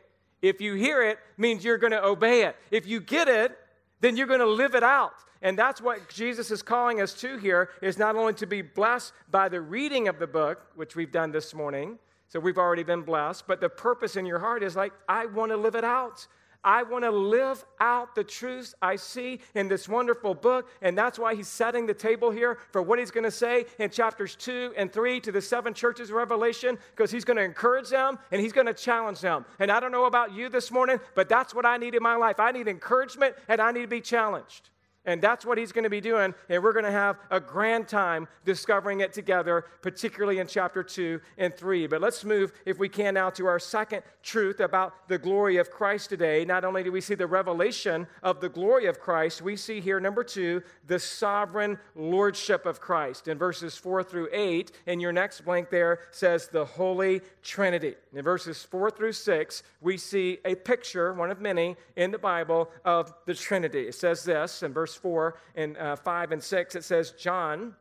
[0.46, 2.56] If you hear it, means you're going to obey it.
[2.70, 3.58] If you get it,
[4.02, 5.14] then you're going to live it out.
[5.42, 9.12] And that's what Jesus is calling us to here is not only to be blessed
[9.32, 13.02] by the reading of the book, which we've done this morning, so we've already been
[13.02, 16.28] blessed, but the purpose in your heart is like, I want to live it out.
[16.66, 20.68] I want to live out the truths I see in this wonderful book.
[20.82, 23.92] And that's why he's setting the table here for what he's going to say in
[23.92, 27.90] chapters 2 and 3 to the seven churches of Revelation, because he's going to encourage
[27.90, 29.46] them and he's going to challenge them.
[29.60, 32.16] And I don't know about you this morning, but that's what I need in my
[32.16, 32.40] life.
[32.40, 34.70] I need encouragement and I need to be challenged.
[35.06, 36.34] And that's what he's going to be doing.
[36.50, 41.22] And we're going to have a grand time discovering it together, particularly in chapter 2
[41.38, 41.88] and 3.
[41.88, 45.72] But let's move, if we can, now to our second truth about the glory of
[45.72, 46.46] Christ today.
[46.46, 50.00] Not only do we see the revelation of the glory of Christ, we see here,
[50.00, 53.28] number two, the sovereign lordship of Christ.
[53.28, 57.96] In verses 4 through 8, in your next blank there says the Holy Trinity.
[58.14, 62.70] In verses 4 through 6, we see a picture, one of many in the Bible,
[62.84, 63.88] of the Trinity.
[63.88, 67.76] It says this in verse 4 and uh, 5 and 6, it says, John,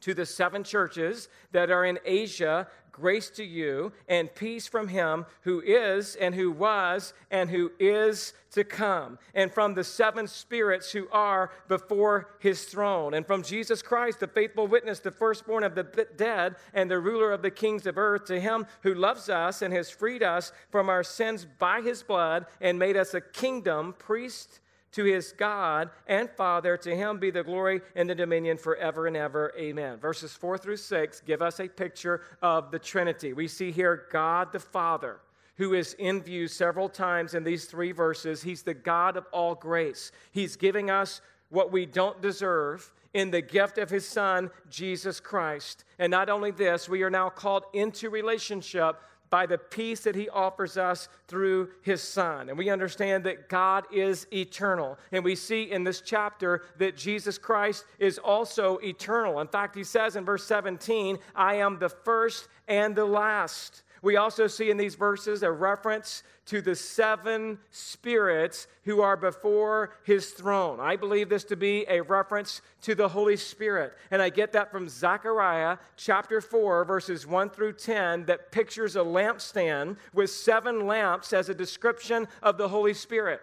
[0.00, 5.24] to the seven churches that are in Asia, grace to you and peace from him
[5.42, 10.92] who is and who was and who is to come, and from the seven spirits
[10.92, 15.74] who are before his throne, and from Jesus Christ, the faithful witness, the firstborn of
[15.74, 15.84] the
[16.16, 19.72] dead, and the ruler of the kings of earth, to him who loves us and
[19.72, 24.60] has freed us from our sins by his blood and made us a kingdom, priest
[24.92, 26.76] to his God and Father.
[26.78, 29.52] To him be the glory and the dominion forever and ever.
[29.58, 29.98] Amen.
[29.98, 33.32] Verses 4 through 6 give us a picture of the Trinity.
[33.32, 35.20] We see here God the Father.
[35.56, 38.42] Who is in view several times in these three verses.
[38.42, 40.10] He's the God of all grace.
[40.32, 45.84] He's giving us what we don't deserve in the gift of his son, Jesus Christ.
[45.98, 48.96] And not only this, we are now called into relationship
[49.32, 52.50] by the peace that he offers us through his son.
[52.50, 54.98] And we understand that God is eternal.
[55.10, 59.40] And we see in this chapter that Jesus Christ is also eternal.
[59.40, 63.84] In fact, he says in verse 17, I am the first and the last.
[64.02, 69.94] We also see in these verses a reference to the seven spirits who are before
[70.02, 70.80] his throne.
[70.80, 73.92] I believe this to be a reference to the Holy Spirit.
[74.10, 79.00] And I get that from Zechariah chapter 4, verses 1 through 10, that pictures a
[79.00, 83.40] lampstand with seven lamps as a description of the Holy Spirit.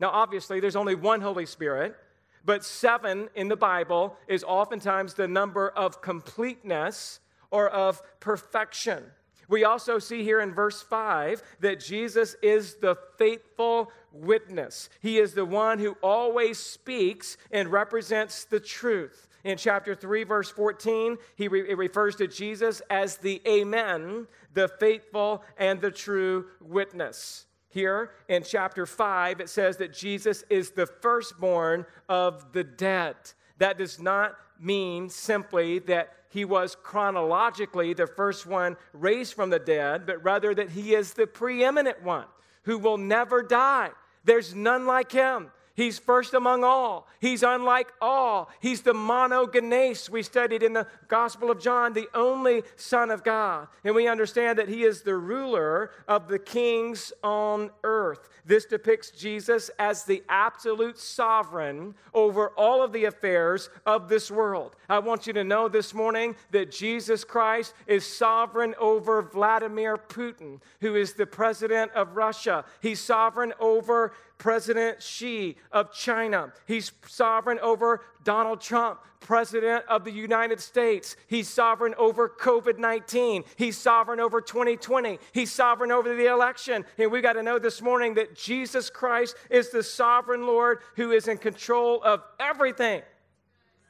[0.00, 1.96] Now, obviously, there's only one Holy Spirit.
[2.44, 7.20] But seven in the Bible is oftentimes the number of completeness
[7.52, 9.04] or of perfection.
[9.52, 14.88] We also see here in verse 5 that Jesus is the faithful witness.
[15.02, 19.28] He is the one who always speaks and represents the truth.
[19.44, 24.68] In chapter 3, verse 14, he re- it refers to Jesus as the Amen, the
[24.68, 27.44] faithful and the true witness.
[27.68, 33.16] Here in chapter 5, it says that Jesus is the firstborn of the dead.
[33.58, 39.58] That does not mean simply that he was chronologically the first one raised from the
[39.58, 42.24] dead, but rather that he is the preeminent one
[42.62, 43.90] who will never die.
[44.24, 45.50] There's none like him.
[45.74, 47.08] He's first among all.
[47.18, 48.50] He's unlike all.
[48.60, 53.68] He's the monogenes we studied in the Gospel of John, the only Son of God.
[53.82, 58.28] And we understand that he is the ruler of the kings on earth.
[58.44, 64.76] This depicts Jesus as the absolute sovereign over all of the affairs of this world.
[64.88, 70.60] I want you to know this morning that Jesus Christ is sovereign over Vladimir Putin,
[70.80, 72.64] who is the president of Russia.
[72.80, 76.52] He's sovereign over President Xi of China.
[76.66, 81.14] He's sovereign over Donald Trump, President of the United States.
[81.28, 83.44] He's sovereign over COVID 19.
[83.54, 85.20] He's sovereign over 2020.
[85.30, 86.84] He's sovereign over the election.
[86.98, 91.12] And we got to know this morning that Jesus Christ is the sovereign Lord who
[91.12, 93.02] is in control of everything.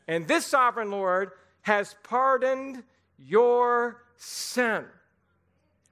[0.07, 1.31] And this sovereign Lord
[1.63, 2.83] has pardoned
[3.17, 4.85] your sin.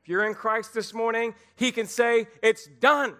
[0.02, 3.14] If you're in Christ this morning, He can say, It's done.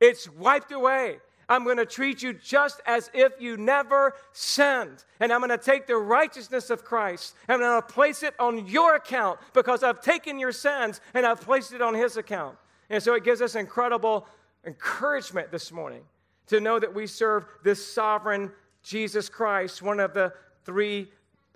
[0.00, 1.18] It's wiped away.
[1.48, 5.04] I'm going to treat you just as if you never sinned.
[5.20, 8.34] And I'm going to take the righteousness of Christ and I'm going to place it
[8.38, 12.56] on your account because I've taken your sins and I've placed it on his account.
[12.90, 14.26] And so it gives us incredible
[14.64, 16.02] encouragement this morning
[16.46, 18.50] to know that we serve this sovereign
[18.82, 20.32] Jesus Christ, one of the
[20.64, 21.10] three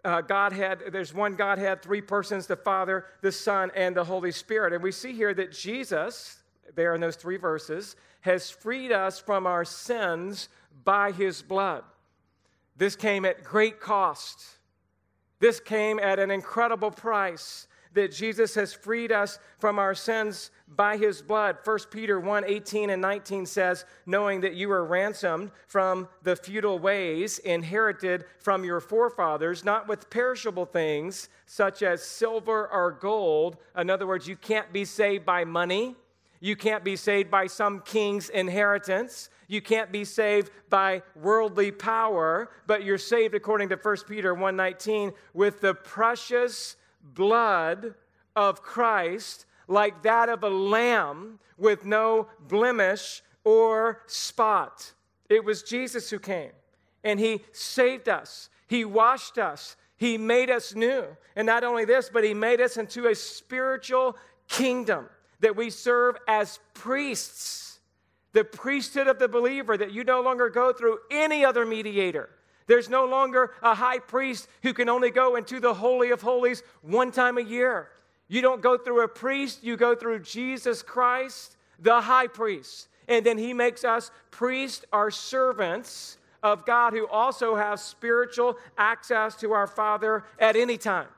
[0.04, 0.82] uh, Godhead.
[0.90, 4.72] There's one Godhead, three persons the Father, the Son, and the Holy Spirit.
[4.72, 6.37] And we see here that Jesus,
[6.74, 10.48] there in those three verses, has freed us from our sins
[10.84, 11.84] by his blood.
[12.76, 14.44] This came at great cost.
[15.40, 20.96] This came at an incredible price that Jesus has freed us from our sins by
[20.96, 21.56] his blood.
[21.64, 26.78] 1 Peter 1 18 and 19 says, Knowing that you were ransomed from the futile
[26.78, 33.56] ways inherited from your forefathers, not with perishable things such as silver or gold.
[33.76, 35.96] In other words, you can't be saved by money.
[36.40, 39.30] You can't be saved by some king's inheritance.
[39.48, 45.14] You can't be saved by worldly power, but you're saved according to 1 Peter 1:19
[45.32, 47.94] with the precious blood
[48.36, 54.92] of Christ, like that of a lamb with no blemish or spot.
[55.28, 56.52] It was Jesus who came,
[57.02, 58.48] and he saved us.
[58.66, 59.76] He washed us.
[59.96, 61.16] He made us new.
[61.34, 64.16] And not only this, but he made us into a spiritual
[64.48, 65.08] kingdom
[65.40, 67.78] that we serve as priests,
[68.32, 72.30] the priesthood of the believer, that you no longer go through any other mediator.
[72.66, 76.62] There's no longer a high priest who can only go into the Holy of Holies
[76.82, 77.88] one time a year.
[78.28, 82.88] You don't go through a priest, you go through Jesus Christ, the high priest.
[83.08, 89.34] And then he makes us priests, our servants of God, who also have spiritual access
[89.36, 91.08] to our Father at any time.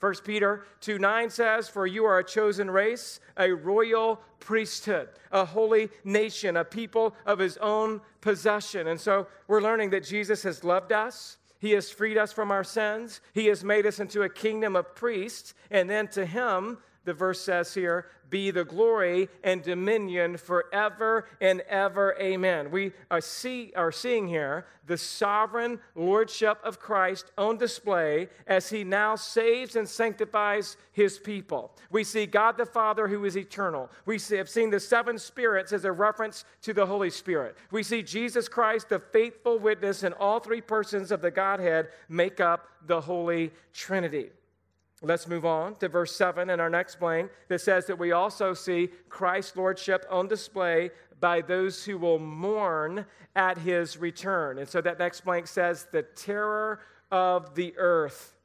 [0.00, 5.44] 1 Peter 2 9 says, For you are a chosen race, a royal priesthood, a
[5.44, 8.88] holy nation, a people of his own possession.
[8.88, 11.36] And so we're learning that Jesus has loved us.
[11.60, 13.20] He has freed us from our sins.
[13.34, 15.52] He has made us into a kingdom of priests.
[15.70, 21.60] And then to him, the verse says here, be the glory and dominion forever and
[21.62, 22.16] ever.
[22.20, 22.70] Amen.
[22.70, 28.82] We are, see, are seeing here the sovereign lordship of Christ on display as he
[28.82, 31.76] now saves and sanctifies his people.
[31.90, 33.90] We see God the Father who is eternal.
[34.06, 37.56] We see, have seen the seven spirits as a reference to the Holy Spirit.
[37.70, 42.40] We see Jesus Christ, the faithful witness, and all three persons of the Godhead make
[42.40, 44.30] up the Holy Trinity.
[45.02, 48.52] Let's move on to verse 7 in our next blank that says that we also
[48.52, 50.90] see Christ's lordship on display
[51.20, 54.58] by those who will mourn at his return.
[54.58, 56.80] And so that next blank says, the terror
[57.10, 58.36] of the earth.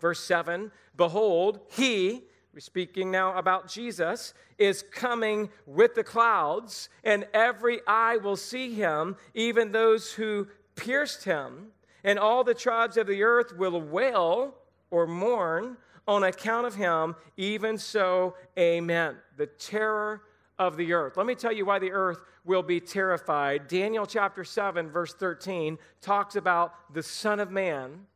[0.00, 7.28] Verse 7 Behold, he, we're speaking now about Jesus, is coming with the clouds, and
[7.32, 11.68] every eye will see him, even those who pierced him,
[12.02, 14.56] and all the tribes of the earth will wail
[14.90, 15.76] or mourn
[16.08, 19.16] on account of him, even so, amen.
[19.36, 20.22] The terror
[20.58, 21.16] of the earth.
[21.16, 23.68] Let me tell you why the earth will be terrified.
[23.68, 28.06] Daniel chapter 7, verse 13, talks about the Son of Man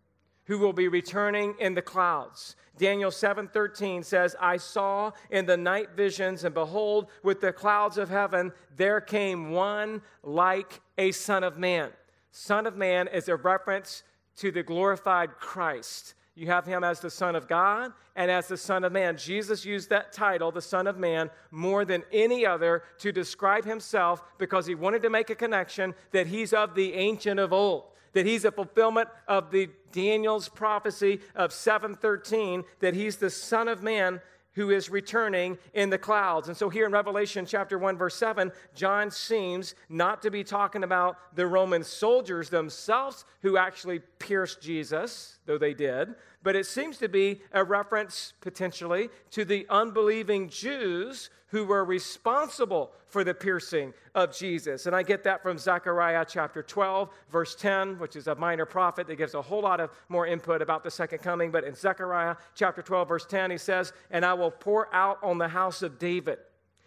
[0.47, 2.57] who will be returning in the clouds.
[2.77, 8.11] Daniel 7:13 says, "I saw in the night visions and behold with the clouds of
[8.11, 11.93] heaven there came one like a son of man."
[12.31, 14.03] Son of man is a reference
[14.37, 16.14] to the glorified Christ.
[16.35, 19.16] You have him as the Son of God and as the Son of Man.
[19.16, 24.22] Jesus used that title, the Son of Man, more than any other to describe himself
[24.39, 28.26] because he wanted to make a connection that he's of the ancient of old that
[28.26, 34.20] he's a fulfillment of the Daniel's prophecy of 713 that he's the son of man
[34.53, 36.47] who is returning in the clouds.
[36.49, 40.85] And so here in Revelation chapter 1 verse 7, John seems not to be talking
[40.85, 46.99] about the Roman soldiers themselves who actually pierced Jesus, though they did, but it seems
[46.99, 53.95] to be a reference potentially to the unbelieving Jews who were responsible for the piercing
[54.14, 54.86] of Jesus.
[54.86, 59.07] And I get that from Zechariah chapter 12, verse 10, which is a minor prophet
[59.07, 61.51] that gives a whole lot of more input about the second coming.
[61.51, 65.38] But in Zechariah chapter 12, verse 10, he says, And I will pour out on
[65.38, 66.38] the house of David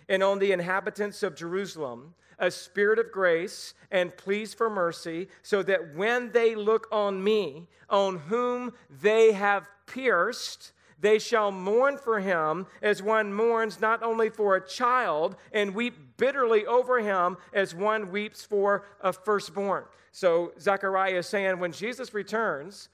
[0.10, 5.64] and on the inhabitants of Jerusalem a spirit of grace and pleas for mercy, so
[5.64, 12.20] that when they look on me, on whom they have pierced, they shall mourn for
[12.20, 17.76] him as one mourns not only for a child, and weep bitterly over him as
[17.76, 19.86] one weeps for a firstborn.
[20.12, 22.90] So Zechariah is saying when Jesus returns,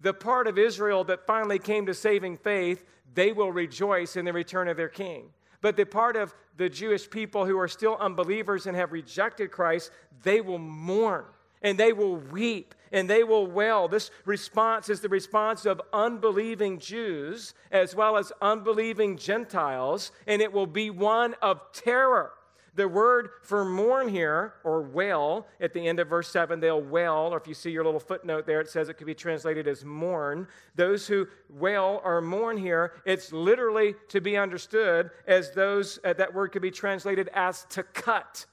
[0.00, 2.84] the part of Israel that finally came to saving faith,
[3.14, 5.30] they will rejoice in the return of their king.
[5.60, 9.90] But the part of the Jewish people who are still unbelievers and have rejected Christ,
[10.22, 11.24] they will mourn
[11.62, 13.88] and they will weep and they will wail.
[13.88, 20.52] This response is the response of unbelieving Jews as well as unbelieving Gentiles, and it
[20.52, 22.32] will be one of terror.
[22.76, 27.28] The word for mourn here, or wail, at the end of verse 7, they'll wail,
[27.30, 29.84] or if you see your little footnote there, it says it could be translated as
[29.84, 30.48] mourn.
[30.74, 36.34] Those who wail or mourn here, it's literally to be understood as those, uh, that
[36.34, 38.44] word could be translated as to cut.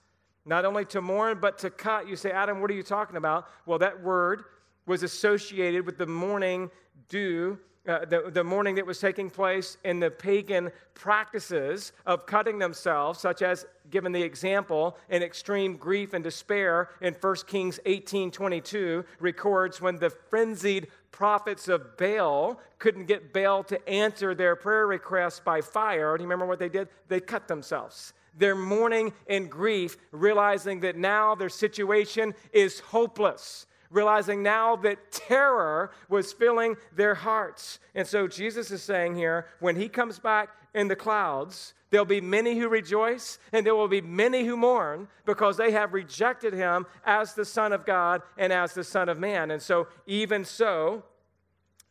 [0.45, 2.07] Not only to mourn, but to cut.
[2.07, 3.47] You say, Adam, what are you talking about?
[3.65, 4.43] Well, that word
[4.86, 6.69] was associated with the mourning
[7.09, 7.57] dew
[7.88, 13.19] uh, the, the mourning that was taking place in the pagan practices of cutting themselves,
[13.19, 19.03] such as given the example in extreme grief and despair in 1 Kings 18 22,
[19.19, 25.39] records when the frenzied prophets of Baal couldn't get Baal to answer their prayer requests
[25.39, 26.15] by fire.
[26.17, 26.88] Do you remember what they did?
[27.07, 28.13] They cut themselves.
[28.38, 35.92] They're mourning in grief, realizing that now their situation is hopeless realizing now that terror
[36.10, 37.80] was filling their hearts.
[37.94, 42.22] And so Jesus is saying here, when he comes back in the clouds, there'll be
[42.22, 46.86] many who rejoice and there will be many who mourn because they have rejected him
[47.06, 49.52] as the Son of God and as the Son of Man.
[49.52, 51.04] And so, even so,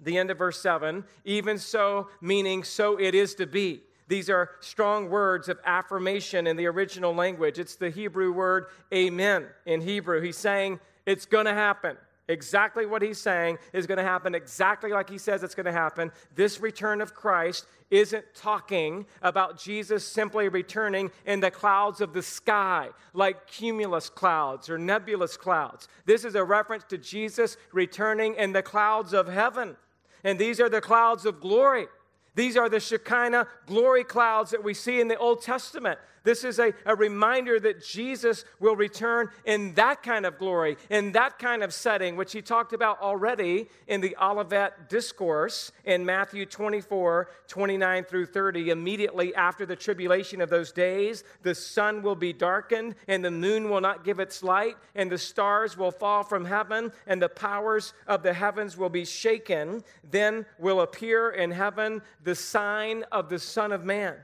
[0.01, 3.83] the end of verse 7, even so, meaning so it is to be.
[4.09, 7.61] These are strong words of affirmation in the original language.
[7.61, 10.21] It's the Hebrew word amen in Hebrew.
[10.21, 10.81] He's saying,
[11.11, 11.97] it's going to happen.
[12.29, 15.73] Exactly what he's saying is going to happen exactly like he says it's going to
[15.73, 16.13] happen.
[16.37, 22.23] This return of Christ isn't talking about Jesus simply returning in the clouds of the
[22.23, 25.89] sky, like cumulus clouds or nebulous clouds.
[26.05, 29.77] This is a reference to Jesus returning in the clouds of heaven.
[30.23, 31.89] And these are the clouds of glory.
[32.37, 35.99] These are the Shekinah glory clouds that we see in the Old Testament.
[36.23, 41.13] This is a, a reminder that Jesus will return in that kind of glory, in
[41.13, 46.45] that kind of setting, which he talked about already in the Olivet Discourse in Matthew
[46.45, 48.71] 24, 29 through 30.
[48.71, 53.71] Immediately after the tribulation of those days, the sun will be darkened, and the moon
[53.71, 57.95] will not give its light, and the stars will fall from heaven, and the powers
[58.07, 59.83] of the heavens will be shaken.
[60.11, 64.17] Then will appear in heaven the sign of the Son of Man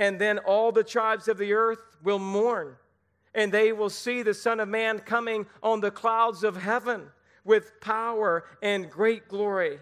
[0.00, 2.74] and then all the tribes of the earth will mourn,
[3.34, 7.06] and they will see the Son of Man coming on the clouds of heaven
[7.44, 9.78] with power and great glory.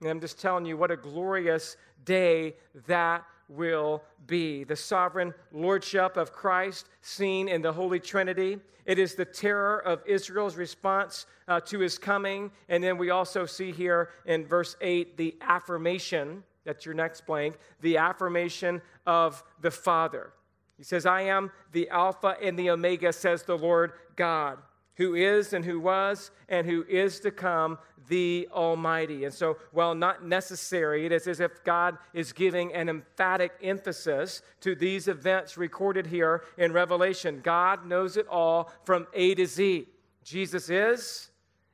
[0.00, 2.56] And I'm just telling you what a glorious day
[2.88, 4.64] that will be.
[4.64, 8.58] The sovereign lordship of Christ seen in the Holy Trinity.
[8.84, 12.50] It is the terror of Israel's response uh, to his coming.
[12.68, 17.56] And then we also see here in verse 8 the affirmation that's your next blank.
[17.80, 20.32] The affirmation of the Father.
[20.76, 24.58] He says, I am the Alpha and the Omega, says the Lord God,
[24.96, 29.24] who is and who was and who is to come, the Almighty.
[29.24, 34.42] And so, while not necessary, it is as if God is giving an emphatic emphasis
[34.60, 37.40] to these events recorded here in Revelation.
[37.42, 39.86] God knows it all from A to Z.
[40.24, 41.30] Jesus is,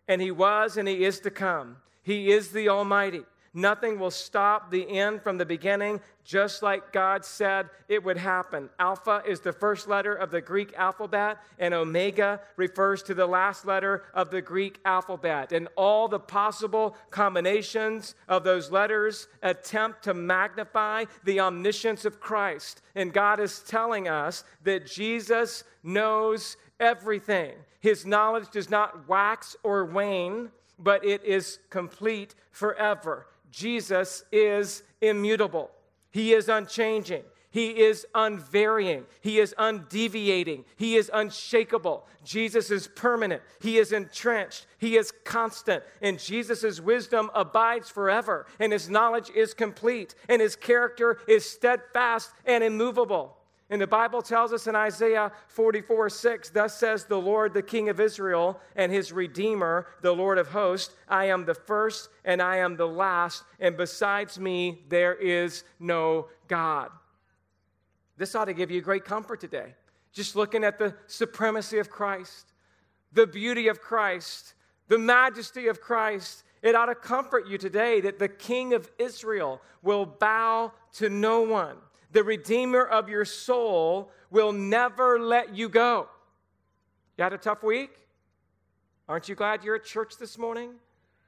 [0.07, 1.78] and He was, and He is to come.
[2.03, 3.22] He is the Almighty.
[3.59, 8.71] Nothing will stop the end from the beginning, just like God said it would happen.
[8.79, 13.67] Alpha is the first letter of the Greek alphabet, and Omega refers to the last
[13.67, 15.51] letter of the Greek alphabet.
[15.51, 22.81] And all the possible combinations of those letters attempt to magnify the omniscience of Christ.
[22.95, 27.55] And God is telling us that Jesus knows everything.
[27.81, 33.27] His knowledge does not wax or wane, but it is complete forever.
[33.51, 35.70] Jesus is immutable,
[36.11, 37.22] He is unchanging.
[37.51, 39.05] He is unvarying.
[39.22, 40.64] He is undeviating.
[40.76, 42.07] He is unshakable.
[42.22, 43.42] Jesus is permanent.
[43.61, 44.66] He is entrenched.
[44.76, 45.82] He is constant.
[46.03, 48.46] And Jesus' wisdom abides forever.
[48.61, 50.14] And his knowledge is complete.
[50.28, 53.38] And his character is steadfast and immovable.
[53.71, 57.91] And the Bible tells us in Isaiah 44 6, thus says the Lord, the King
[57.91, 62.57] of Israel, and his Redeemer, the Lord of hosts, I am the first and I
[62.59, 66.91] am the last, and besides me there is no God.
[68.16, 69.75] This ought to give you great comfort today.
[70.12, 72.53] Just looking at the supremacy of Christ,
[73.12, 74.55] the beauty of Christ,
[74.89, 79.61] the majesty of Christ, it ought to comfort you today that the King of Israel
[79.83, 81.77] will bow to no one
[82.13, 86.09] the Redeemer of your soul, will never let you go.
[87.17, 87.91] You had a tough week?
[89.09, 90.75] Aren't you glad you're at church this morning?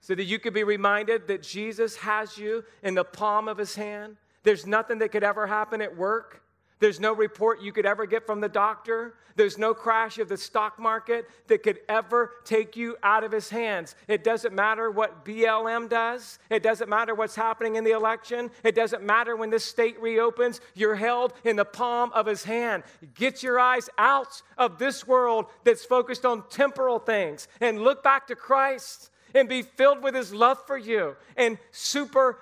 [0.01, 3.75] So that you could be reminded that Jesus has you in the palm of his
[3.75, 4.17] hand.
[4.43, 6.43] There's nothing that could ever happen at work.
[6.81, 9.15] There's no report you could ever get from the doctor.
[9.37, 13.51] There's no crash of the stock market that could ever take you out of his
[13.51, 13.95] hands.
[14.09, 16.39] It doesn't matter what BLM does.
[16.49, 18.51] It doesn't matter what's happening in the election.
[18.65, 20.61] It doesn't matter when this state reopens.
[20.75, 22.83] You're held in the palm of his hand.
[23.15, 28.27] Get your eyes out of this world that's focused on temporal things and look back
[28.29, 32.39] to Christ and be filled with his love for you and super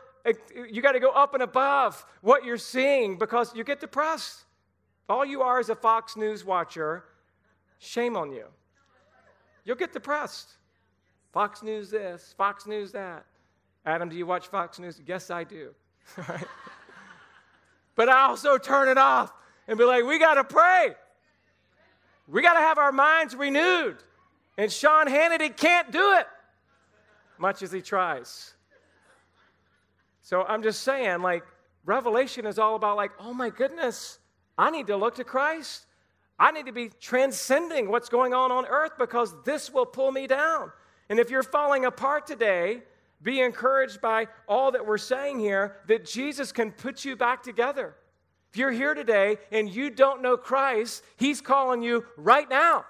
[0.70, 4.44] you got to go up and above what you're seeing because you get depressed.
[5.08, 7.04] All you are is a Fox News watcher.
[7.78, 8.44] Shame on you.
[9.64, 10.48] You'll get depressed.
[11.32, 13.24] Fox News this, Fox News that.
[13.86, 15.00] Adam, do you watch Fox News?
[15.06, 15.74] Yes, I do.
[17.94, 19.32] but I also turn it off
[19.66, 20.94] and be like, we got to pray.
[22.26, 23.96] We got to have our minds renewed.
[24.56, 26.26] And Sean Hannity can't do it,
[27.38, 28.54] much as he tries.
[30.28, 31.42] So I'm just saying, like,
[31.86, 34.18] Revelation is all about, like, oh my goodness,
[34.58, 35.86] I need to look to Christ.
[36.38, 40.26] I need to be transcending what's going on on earth because this will pull me
[40.26, 40.70] down.
[41.08, 42.82] And if you're falling apart today,
[43.22, 47.96] be encouraged by all that we're saying here that Jesus can put you back together.
[48.52, 52.84] If you're here today and you don't know Christ, He's calling you right now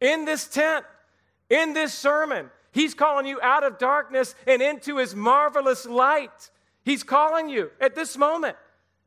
[0.00, 0.86] in this tent,
[1.50, 2.48] in this sermon.
[2.72, 6.50] He's calling you out of darkness and into His marvelous light.
[6.84, 8.56] He's calling you at this moment.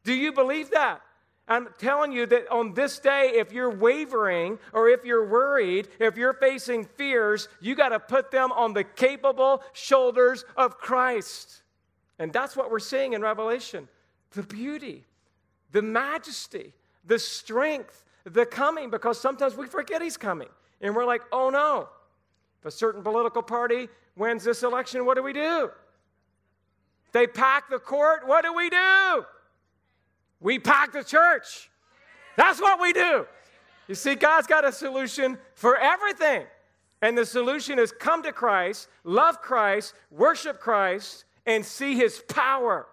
[0.03, 1.01] Do you believe that?
[1.47, 6.15] I'm telling you that on this day, if you're wavering or if you're worried, if
[6.15, 11.63] you're facing fears, you got to put them on the capable shoulders of Christ.
[12.17, 13.87] And that's what we're seeing in Revelation
[14.31, 15.03] the beauty,
[15.71, 16.73] the majesty,
[17.05, 20.47] the strength, the coming, because sometimes we forget He's coming.
[20.81, 21.89] And we're like, oh no.
[22.61, 25.69] If a certain political party wins this election, what do we do?
[27.13, 28.27] They pack the court.
[28.27, 29.25] What do we do?
[30.39, 31.69] We pack the church.
[32.35, 33.25] That's what we do.
[33.87, 36.45] You see, God's got a solution for everything.
[37.01, 42.87] And the solution is come to Christ, love Christ, worship Christ, and see his power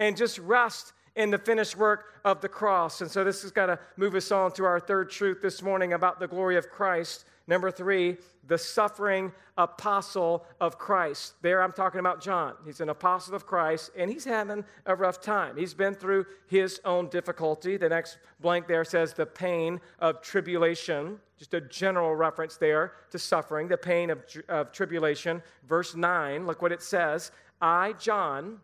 [0.00, 3.00] and just rest in the finished work of the cross.
[3.00, 5.92] And so this has got to move us on to our third truth this morning
[5.92, 7.26] about the glory of Christ.
[7.46, 8.16] Number three,
[8.46, 11.34] the suffering apostle of Christ.
[11.42, 12.54] There I'm talking about John.
[12.64, 15.56] He's an apostle of Christ, and he's having a rough time.
[15.56, 17.76] He's been through his own difficulty.
[17.76, 23.18] The next blank there says the pain of tribulation, just a general reference there to
[23.18, 25.42] suffering, the pain of, of tribulation.
[25.68, 27.30] Verse 9, look what it says
[27.60, 28.60] I, John,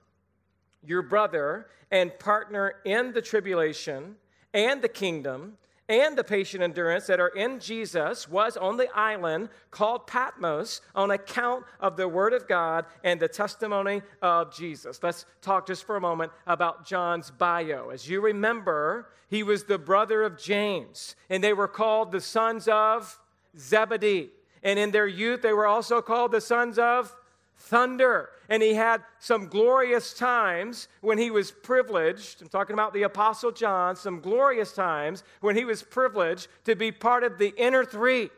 [0.83, 4.17] your brother and partner in the tribulation
[4.55, 5.59] and the kingdom
[5.91, 11.11] and the patient endurance that are in Jesus was on the island called Patmos on
[11.11, 15.03] account of the Word of God and the testimony of Jesus.
[15.03, 17.91] Let's talk just for a moment about John's bio.
[17.91, 22.69] As you remember, he was the brother of James, and they were called the sons
[22.69, 23.19] of
[23.59, 24.31] Zebedee.
[24.63, 27.13] And in their youth, they were also called the sons of
[27.61, 28.31] thunder.
[28.49, 32.43] And he had some glorious times when he was privileged.
[32.43, 36.91] I'm talking about the Apostle John, some glorious times when he was privileged to be
[36.91, 38.31] part of the inner three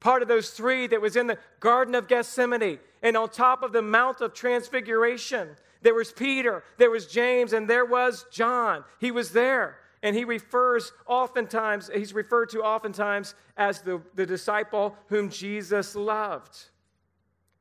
[0.00, 2.78] part of those three that was in the Garden of Gethsemane.
[3.02, 7.68] And on top of the Mount of Transfiguration, there was Peter, there was James, and
[7.68, 8.84] there was John.
[9.00, 9.78] He was there.
[10.02, 16.56] And he refers oftentimes, he's referred to oftentimes as the, the disciple whom Jesus loved.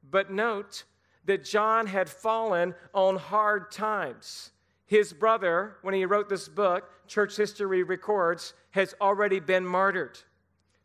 [0.10, 0.84] But note
[1.28, 4.52] that John had fallen on hard times.
[4.86, 10.18] His brother, when he wrote this book, church history records, has already been martyred.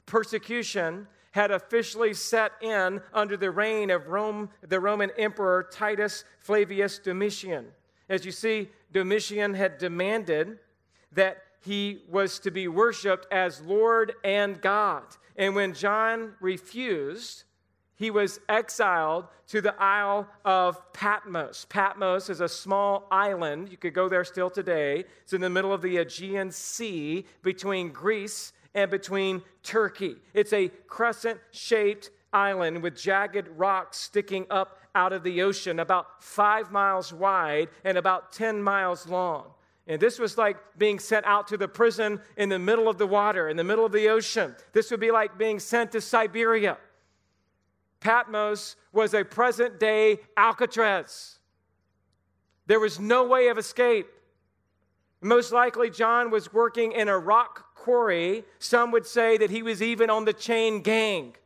[0.06, 6.98] Persecution had officially set in under the reign of Rome, the Roman Emperor Titus Flavius
[6.98, 7.66] Domitian.
[8.08, 10.58] As you see, Domitian had demanded
[11.12, 15.04] that he was to be worshiped as Lord and God.
[15.36, 17.44] And when John refused,
[18.02, 21.66] he was exiled to the Isle of Patmos.
[21.68, 23.70] Patmos is a small island.
[23.70, 25.04] You could go there still today.
[25.22, 30.16] It's in the middle of the Aegean Sea between Greece and between Turkey.
[30.34, 36.24] It's a crescent shaped island with jagged rocks sticking up out of the ocean, about
[36.24, 39.44] five miles wide and about 10 miles long.
[39.86, 43.06] And this was like being sent out to the prison in the middle of the
[43.06, 44.56] water, in the middle of the ocean.
[44.72, 46.78] This would be like being sent to Siberia.
[48.02, 51.38] Patmos was a present day Alcatraz.
[52.66, 54.08] There was no way of escape.
[55.20, 58.44] Most likely, John was working in a rock quarry.
[58.58, 61.36] Some would say that he was even on the chain gang.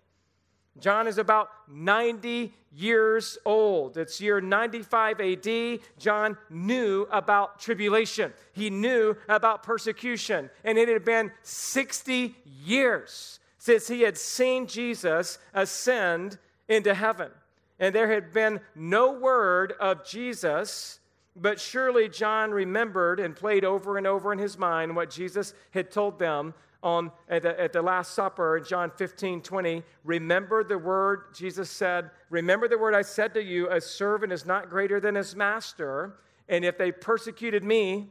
[0.78, 3.98] John is about 90 years old.
[3.98, 5.80] It's year 95 AD.
[5.98, 12.34] John knew about tribulation, he knew about persecution, and it had been 60
[12.64, 16.38] years since he had seen Jesus ascend
[16.68, 17.30] into heaven.
[17.78, 21.00] And there had been no word of Jesus
[21.36, 25.90] but surely John remembered and played over and over in his mind what Jesus had
[25.90, 29.82] told them on at the, at the Last Supper in John 15, 20.
[30.04, 34.46] Remember the word Jesus said, Remember the word I said to you, a servant is
[34.46, 36.16] not greater than his master.
[36.48, 38.08] And if they persecuted me,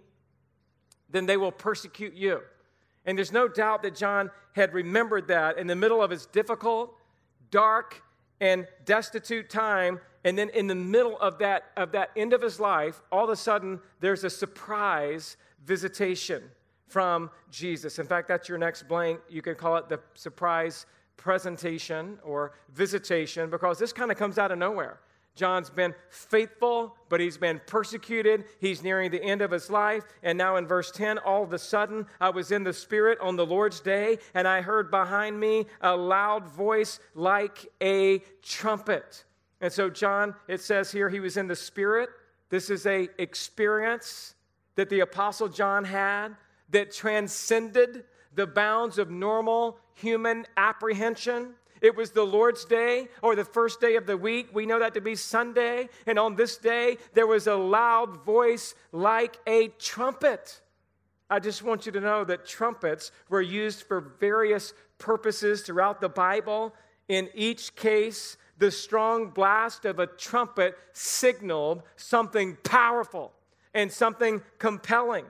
[1.09, 2.41] then they will persecute you.
[3.05, 6.93] And there's no doubt that John had remembered that in the middle of his difficult,
[7.49, 8.03] dark,
[8.41, 12.59] and destitute time and then in the middle of that, of that end of his
[12.59, 16.43] life, all of a sudden, there's a surprise visitation
[16.87, 17.99] from Jesus.
[17.99, 19.19] In fact, that's your next blank.
[19.29, 24.51] You can call it the surprise presentation or visitation because this kind of comes out
[24.51, 24.99] of nowhere.
[25.35, 28.45] John's been faithful, but he's been persecuted.
[28.61, 30.03] He's nearing the end of his life.
[30.23, 33.35] And now in verse 10, all of a sudden, I was in the Spirit on
[33.35, 39.25] the Lord's day, and I heard behind me a loud voice like a trumpet.
[39.59, 42.09] And so, John, it says here he was in the Spirit.
[42.49, 44.35] This is a experience
[44.75, 46.35] that the Apostle John had
[46.69, 51.55] that transcended the bounds of normal human apprehension.
[51.85, 54.49] It was the Lord's day or the first day of the week.
[54.51, 55.89] We know that to be Sunday.
[56.07, 60.61] And on this day, there was a loud voice like a trumpet.
[61.29, 66.09] I just want you to know that trumpets were used for various purposes throughout the
[66.09, 66.73] Bible.
[67.07, 73.31] In each case, the strong blast of a trumpet signaled something powerful
[73.75, 75.25] and something compelling.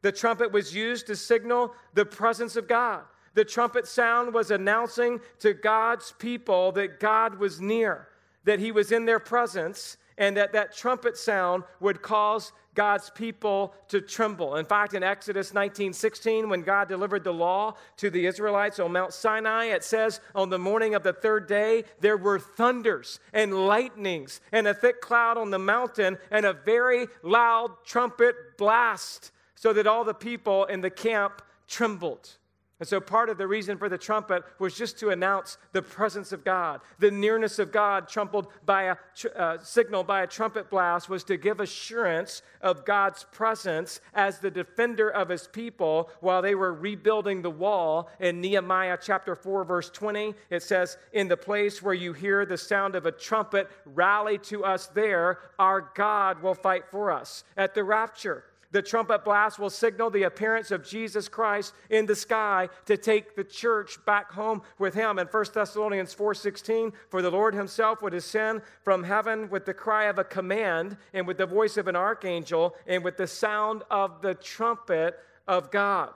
[0.00, 3.02] The trumpet was used to signal the presence of God.
[3.38, 8.08] The trumpet sound was announcing to God's people that God was near,
[8.42, 13.74] that He was in their presence, and that that trumpet sound would cause God's people
[13.90, 14.56] to tremble.
[14.56, 19.12] In fact, in Exodus 19:16, when God delivered the law to the Israelites on Mount
[19.12, 24.40] Sinai, it says, On the morning of the third day, there were thunders and lightnings
[24.50, 29.86] and a thick cloud on the mountain and a very loud trumpet blast, so that
[29.86, 32.38] all the people in the camp trembled.
[32.80, 36.30] And so, part of the reason for the trumpet was just to announce the presence
[36.30, 36.80] of God.
[37.00, 38.96] The nearness of God, trumpeted by a
[39.36, 44.50] uh, signal by a trumpet blast, was to give assurance of God's presence as the
[44.50, 48.10] defender of his people while they were rebuilding the wall.
[48.20, 52.58] In Nehemiah chapter 4, verse 20, it says, In the place where you hear the
[52.58, 55.40] sound of a trumpet, rally to us there.
[55.58, 57.42] Our God will fight for us.
[57.56, 62.14] At the rapture, the trumpet blast will signal the appearance of Jesus Christ in the
[62.14, 65.18] sky to take the church back home with him.
[65.18, 70.04] In 1 Thessalonians 4:16, for the Lord himself would ascend from heaven with the cry
[70.04, 74.20] of a command and with the voice of an archangel and with the sound of
[74.20, 76.12] the trumpet of God.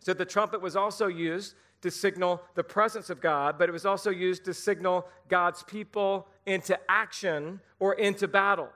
[0.00, 3.86] So the trumpet was also used to signal the presence of God, but it was
[3.86, 8.68] also used to signal God's people into action or into battle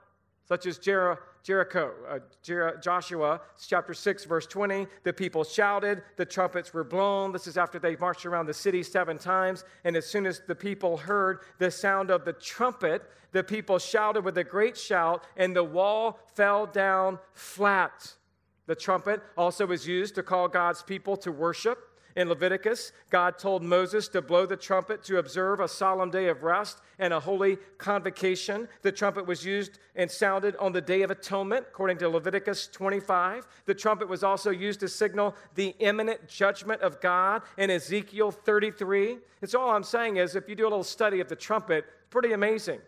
[0.49, 0.79] such as
[1.43, 1.93] Jericho.
[2.07, 4.87] Uh, Jer- Joshua chapter 6, verse 20.
[5.03, 7.31] The people shouted, the trumpets were blown.
[7.31, 9.63] This is after they marched around the city seven times.
[9.83, 14.23] And as soon as the people heard the sound of the trumpet, the people shouted
[14.23, 18.13] with a great shout, and the wall fell down flat.
[18.65, 21.88] The trumpet also was used to call God's people to worship.
[22.15, 26.43] In Leviticus, God told Moses to blow the trumpet to observe a solemn day of
[26.43, 28.67] rest and a holy convocation.
[28.81, 33.47] The trumpet was used and sounded on the Day of Atonement, according to Leviticus 25.
[33.65, 39.17] The trumpet was also used to signal the imminent judgment of God in Ezekiel 33.
[39.41, 41.85] And so, all I'm saying is, if you do a little study of the trumpet,
[41.87, 42.79] it's pretty amazing.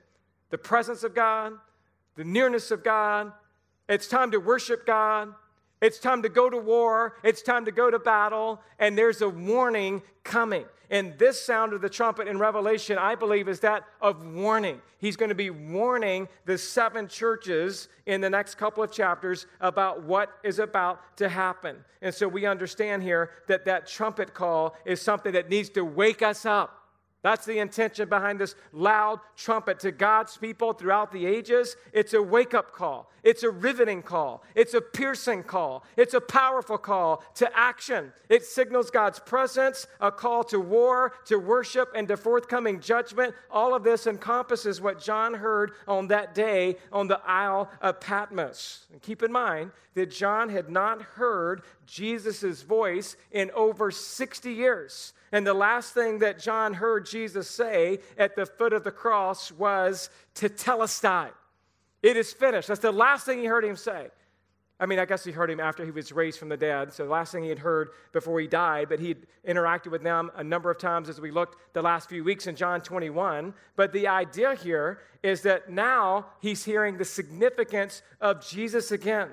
[0.49, 1.53] The presence of God,
[2.15, 3.31] the nearness of God,
[3.87, 5.33] it's time to worship God.
[5.81, 7.15] It's time to go to war.
[7.23, 8.61] It's time to go to battle.
[8.79, 10.65] And there's a warning coming.
[10.91, 14.81] And this sound of the trumpet in Revelation, I believe, is that of warning.
[14.99, 20.03] He's going to be warning the seven churches in the next couple of chapters about
[20.03, 21.77] what is about to happen.
[22.01, 26.21] And so we understand here that that trumpet call is something that needs to wake
[26.21, 26.80] us up.
[27.23, 31.75] That's the intention behind this loud trumpet to God's people throughout the ages.
[31.93, 36.21] It's a wake up call, it's a riveting call, it's a piercing call, it's a
[36.21, 38.11] powerful call to action.
[38.27, 43.35] It signals God's presence, a call to war, to worship, and to forthcoming judgment.
[43.51, 48.87] All of this encompasses what John heard on that day on the Isle of Patmos.
[48.91, 51.61] And keep in mind that John had not heard
[51.91, 55.13] Jesus' voice in over 60 years.
[55.33, 59.51] And the last thing that John heard Jesus say at the foot of the cross
[59.51, 61.31] was to tell us, tetelestai.
[62.01, 62.69] It is finished.
[62.69, 64.07] That's the last thing he heard him say.
[64.79, 66.91] I mean, I guess he heard him after he was raised from the dead.
[66.91, 70.31] So the last thing he had heard before he died, but he'd interacted with them
[70.35, 73.53] a number of times as we looked the last few weeks in John 21.
[73.75, 79.29] But the idea here is that now he's hearing the significance of Jesus again.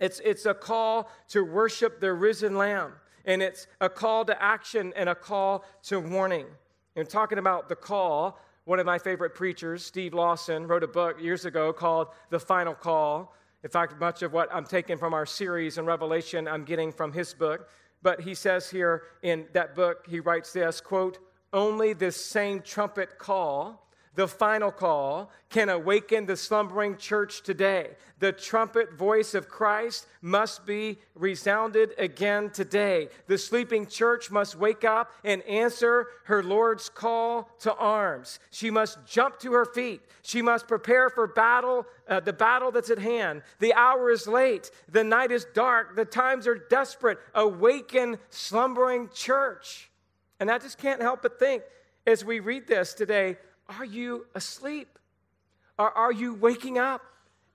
[0.00, 2.92] It's, it's a call to worship the risen Lamb
[3.28, 6.46] and it's a call to action and a call to warning.
[6.96, 11.20] And talking about the call, one of my favorite preachers, Steve Lawson, wrote a book
[11.20, 13.34] years ago called The Final Call.
[13.62, 17.12] In fact, much of what I'm taking from our series in Revelation, I'm getting from
[17.12, 17.68] his book.
[18.02, 21.18] But he says here in that book, he writes this quote,
[21.52, 23.87] only this same trumpet call
[24.18, 27.90] the final call can awaken the slumbering church today.
[28.18, 33.10] The trumpet voice of Christ must be resounded again today.
[33.28, 38.40] The sleeping church must wake up and answer her Lord's call to arms.
[38.50, 40.00] She must jump to her feet.
[40.22, 43.42] She must prepare for battle, uh, the battle that's at hand.
[43.60, 44.72] The hour is late.
[44.90, 45.94] The night is dark.
[45.94, 47.20] The times are desperate.
[47.36, 49.92] Awaken, slumbering church.
[50.40, 51.62] And I just can't help but think
[52.04, 53.36] as we read this today
[53.68, 54.98] are you asleep?
[55.78, 57.02] Or are you waking up?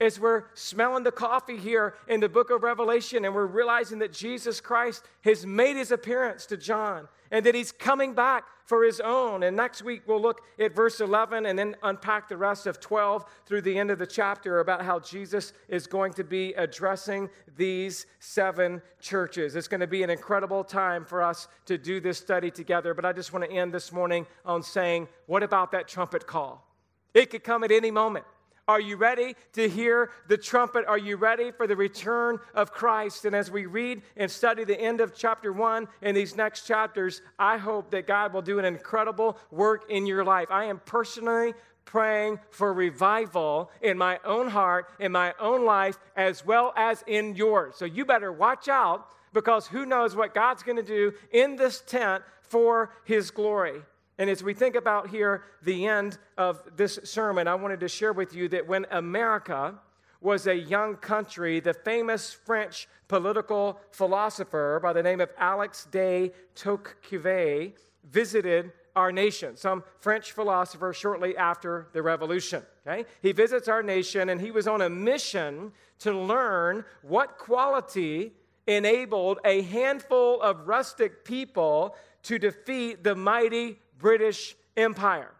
[0.01, 4.11] As we're smelling the coffee here in the book of Revelation, and we're realizing that
[4.11, 8.99] Jesus Christ has made his appearance to John and that he's coming back for his
[8.99, 9.43] own.
[9.43, 13.25] And next week, we'll look at verse 11 and then unpack the rest of 12
[13.45, 18.05] through the end of the chapter about how Jesus is going to be addressing these
[18.19, 19.55] seven churches.
[19.55, 22.93] It's going to be an incredible time for us to do this study together.
[22.93, 26.67] But I just want to end this morning on saying, what about that trumpet call?
[27.13, 28.25] It could come at any moment.
[28.65, 30.85] Are you ready to hear the trumpet?
[30.87, 33.25] Are you ready for the return of Christ?
[33.25, 37.21] And as we read and study the end of chapter one in these next chapters,
[37.37, 40.47] I hope that God will do an incredible work in your life.
[40.49, 41.53] I am personally
[41.83, 47.35] praying for revival in my own heart, in my own life, as well as in
[47.35, 47.75] yours.
[47.75, 51.81] So you better watch out because who knows what God's going to do in this
[51.81, 53.81] tent for his glory.
[54.17, 58.13] And as we think about here the end of this sermon, I wanted to share
[58.13, 59.75] with you that when America
[60.21, 66.31] was a young country, the famous French political philosopher by the name of Alex de
[66.55, 67.71] Tocqueville
[68.09, 72.63] visited our nation, some French philosopher shortly after the revolution.
[72.85, 73.05] Okay?
[73.21, 78.33] He visits our nation and he was on a mission to learn what quality
[78.67, 85.31] enabled a handful of rustic people to defeat the mighty British Empire.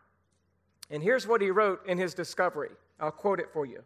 [0.90, 2.70] And here's what he wrote in his discovery.
[2.98, 3.84] I'll quote it for you.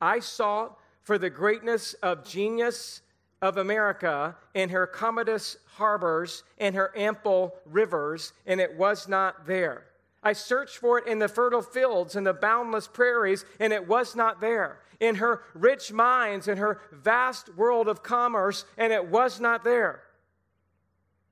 [0.00, 3.02] I sought for the greatness of genius
[3.42, 9.86] of America in her commodious harbors and her ample rivers, and it was not there.
[10.22, 14.14] I searched for it in the fertile fields and the boundless prairies, and it was
[14.14, 14.78] not there.
[15.00, 20.02] In her rich mines and her vast world of commerce, and it was not there.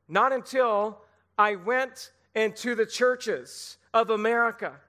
[0.08, 0.98] Not until
[1.38, 4.80] I went and to the churches of America.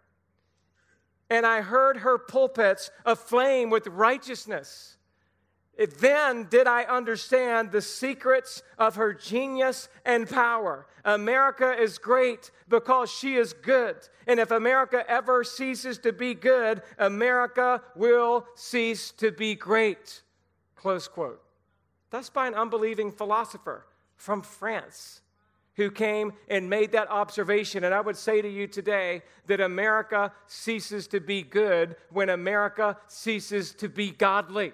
[1.29, 4.97] and I heard her pulpits aflame with righteousness.
[5.99, 10.87] Then did I understand the secrets of her genius and power.
[11.03, 13.95] America is great because she is good.
[14.27, 20.21] And if America ever ceases to be good, America will cease to be great.
[20.75, 21.41] Close quote.
[22.09, 23.85] That's by an unbelieving philosopher
[24.15, 25.21] from France
[25.75, 27.83] who came and made that observation.
[27.83, 32.97] And I would say to you today that America ceases to be good when America
[33.07, 34.73] ceases to be godly.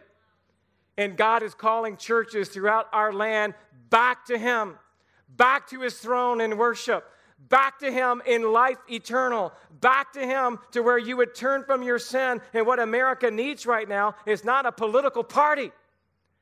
[0.97, 3.55] And God is calling churches throughout our land
[3.89, 4.77] back to Him,
[5.35, 7.09] back to His throne in worship,
[7.49, 11.81] back to Him in life eternal, back to Him to where you would turn from
[11.81, 12.41] your sin.
[12.53, 15.71] And what America needs right now is not a political party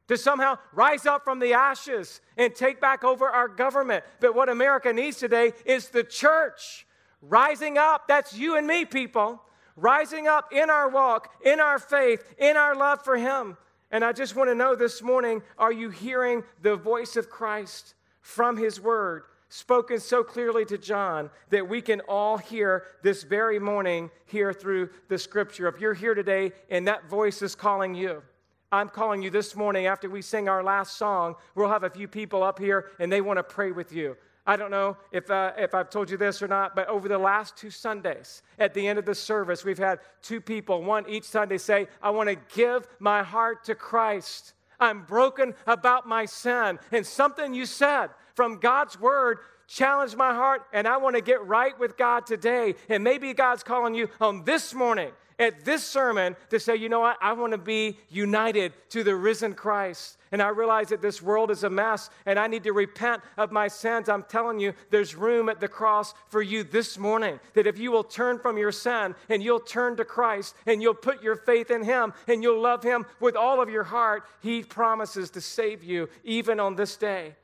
[0.09, 4.03] to somehow rise up from the ashes and take back over our government.
[4.19, 6.87] But what America needs today is the church
[7.21, 8.07] rising up.
[8.07, 9.41] That's you and me, people.
[9.75, 13.55] Rising up in our walk, in our faith, in our love for Him.
[13.91, 17.93] And I just want to know this morning are you hearing the voice of Christ
[18.19, 23.59] from His Word, spoken so clearly to John that we can all hear this very
[23.59, 25.67] morning here through the Scripture?
[25.67, 28.23] If you're here today and that voice is calling you,
[28.71, 31.35] I'm calling you this morning after we sing our last song.
[31.55, 34.15] We'll have a few people up here and they want to pray with you.
[34.45, 37.17] I don't know if, uh, if I've told you this or not, but over the
[37.17, 41.23] last two Sundays, at the end of the service, we've had two people, one each
[41.23, 44.53] Sunday, say, I want to give my heart to Christ.
[44.79, 46.79] I'm broken about my sin.
[46.91, 51.45] And something you said from God's word challenged my heart, and I want to get
[51.45, 52.75] right with God today.
[52.87, 56.99] And maybe God's calling you on this morning at this sermon to say, you know
[56.99, 60.17] what, I want to be united to the risen Christ.
[60.31, 63.51] And I realize that this world is a mess and I need to repent of
[63.51, 64.09] my sins.
[64.09, 67.39] I'm telling you, there's room at the cross for you this morning.
[67.55, 70.93] That if you will turn from your sin and you'll turn to Christ and you'll
[70.93, 74.61] put your faith in Him and you'll love Him with all of your heart, He
[74.61, 77.35] promises to save you even on this day.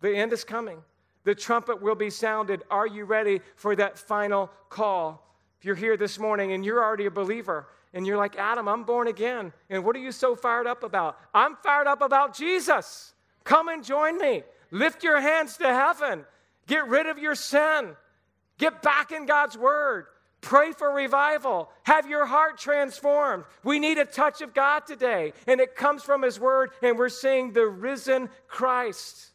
[0.00, 0.78] The end is coming.
[1.24, 2.62] The trumpet will be sounded.
[2.70, 5.24] Are you ready for that final call?
[5.64, 9.08] You're here this morning and you're already a believer and you're like, Adam, I'm born
[9.08, 9.52] again.
[9.70, 11.16] And what are you so fired up about?
[11.32, 13.14] I'm fired up about Jesus.
[13.44, 14.42] Come and join me.
[14.70, 16.24] Lift your hands to heaven.
[16.66, 17.96] Get rid of your sin.
[18.58, 20.06] Get back in God's word.
[20.40, 21.70] Pray for revival.
[21.84, 23.44] Have your heart transformed.
[23.62, 27.08] We need a touch of God today, and it comes from His Word, and we're
[27.08, 29.30] seeing the risen Christ.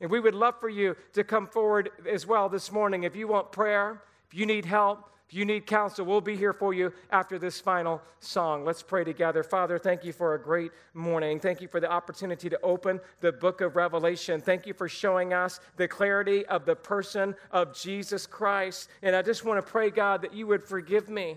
[0.00, 3.02] And we would love for you to come forward as well this morning.
[3.02, 6.52] If you want prayer, if you need help, if you need counsel, we'll be here
[6.52, 8.64] for you after this final song.
[8.64, 9.44] Let's pray together.
[9.44, 11.38] Father, thank you for a great morning.
[11.38, 14.40] Thank you for the opportunity to open the book of Revelation.
[14.40, 18.88] Thank you for showing us the clarity of the person of Jesus Christ.
[19.02, 21.36] And I just want to pray, God, that you would forgive me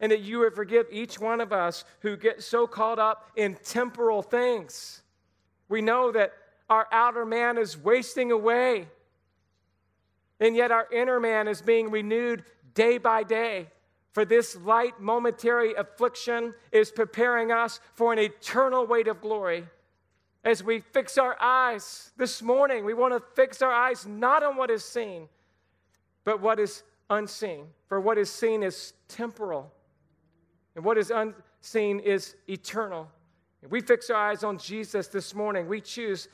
[0.00, 3.54] and that you would forgive each one of us who get so caught up in
[3.62, 5.02] temporal things.
[5.68, 6.32] We know that
[6.68, 8.88] our outer man is wasting away.
[10.40, 12.44] And yet, our inner man is being renewed
[12.78, 13.66] day by day.
[14.12, 19.66] For this light momentary affliction is preparing us for an eternal weight of glory.
[20.44, 24.56] As we fix our eyes this morning, we want to fix our eyes not on
[24.56, 25.28] what is seen,
[26.24, 27.66] but what is unseen.
[27.88, 29.72] For what is seen is temporal,
[30.76, 33.08] and what is unseen is eternal.
[33.62, 36.28] If we fix our eyes on Jesus this morning, we choose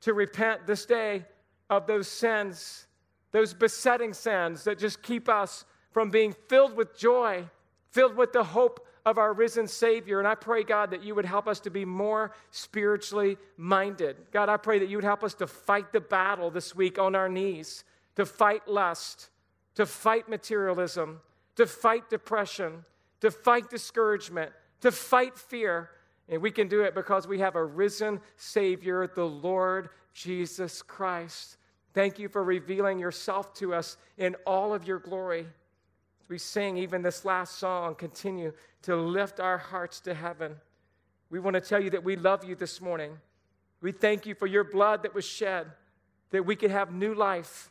[0.00, 1.24] to repent this day
[1.70, 2.88] of those sins,
[3.30, 5.64] those besetting sins that just keep us
[5.94, 7.44] from being filled with joy,
[7.92, 10.18] filled with the hope of our risen Savior.
[10.18, 14.16] And I pray, God, that you would help us to be more spiritually minded.
[14.32, 17.14] God, I pray that you would help us to fight the battle this week on
[17.14, 17.84] our knees,
[18.16, 19.30] to fight lust,
[19.76, 21.20] to fight materialism,
[21.54, 22.84] to fight depression,
[23.20, 25.90] to fight discouragement, to fight fear.
[26.28, 31.56] And we can do it because we have a risen Savior, the Lord Jesus Christ.
[31.92, 35.46] Thank you for revealing yourself to us in all of your glory.
[36.28, 38.52] We sing even this last song, continue
[38.82, 40.56] to lift our hearts to heaven.
[41.30, 43.18] We want to tell you that we love you this morning.
[43.80, 45.66] We thank you for your blood that was shed,
[46.30, 47.70] that we could have new life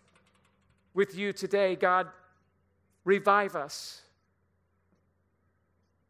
[0.94, 1.76] with you today.
[1.76, 2.08] God,
[3.06, 4.02] revive us.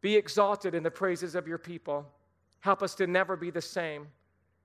[0.02, 2.06] Be exalted in the praises of your people.
[2.60, 4.06] Help us to never be the same.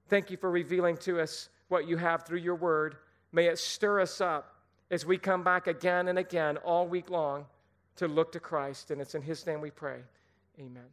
[0.10, 2.98] Thank you for revealing to us what you have through your word.
[3.32, 4.56] May it stir us up
[4.92, 7.46] as we come back again and again all week long
[8.00, 8.92] to look to Christ.
[8.92, 10.00] And it's in His name we pray.
[10.60, 10.90] Amen.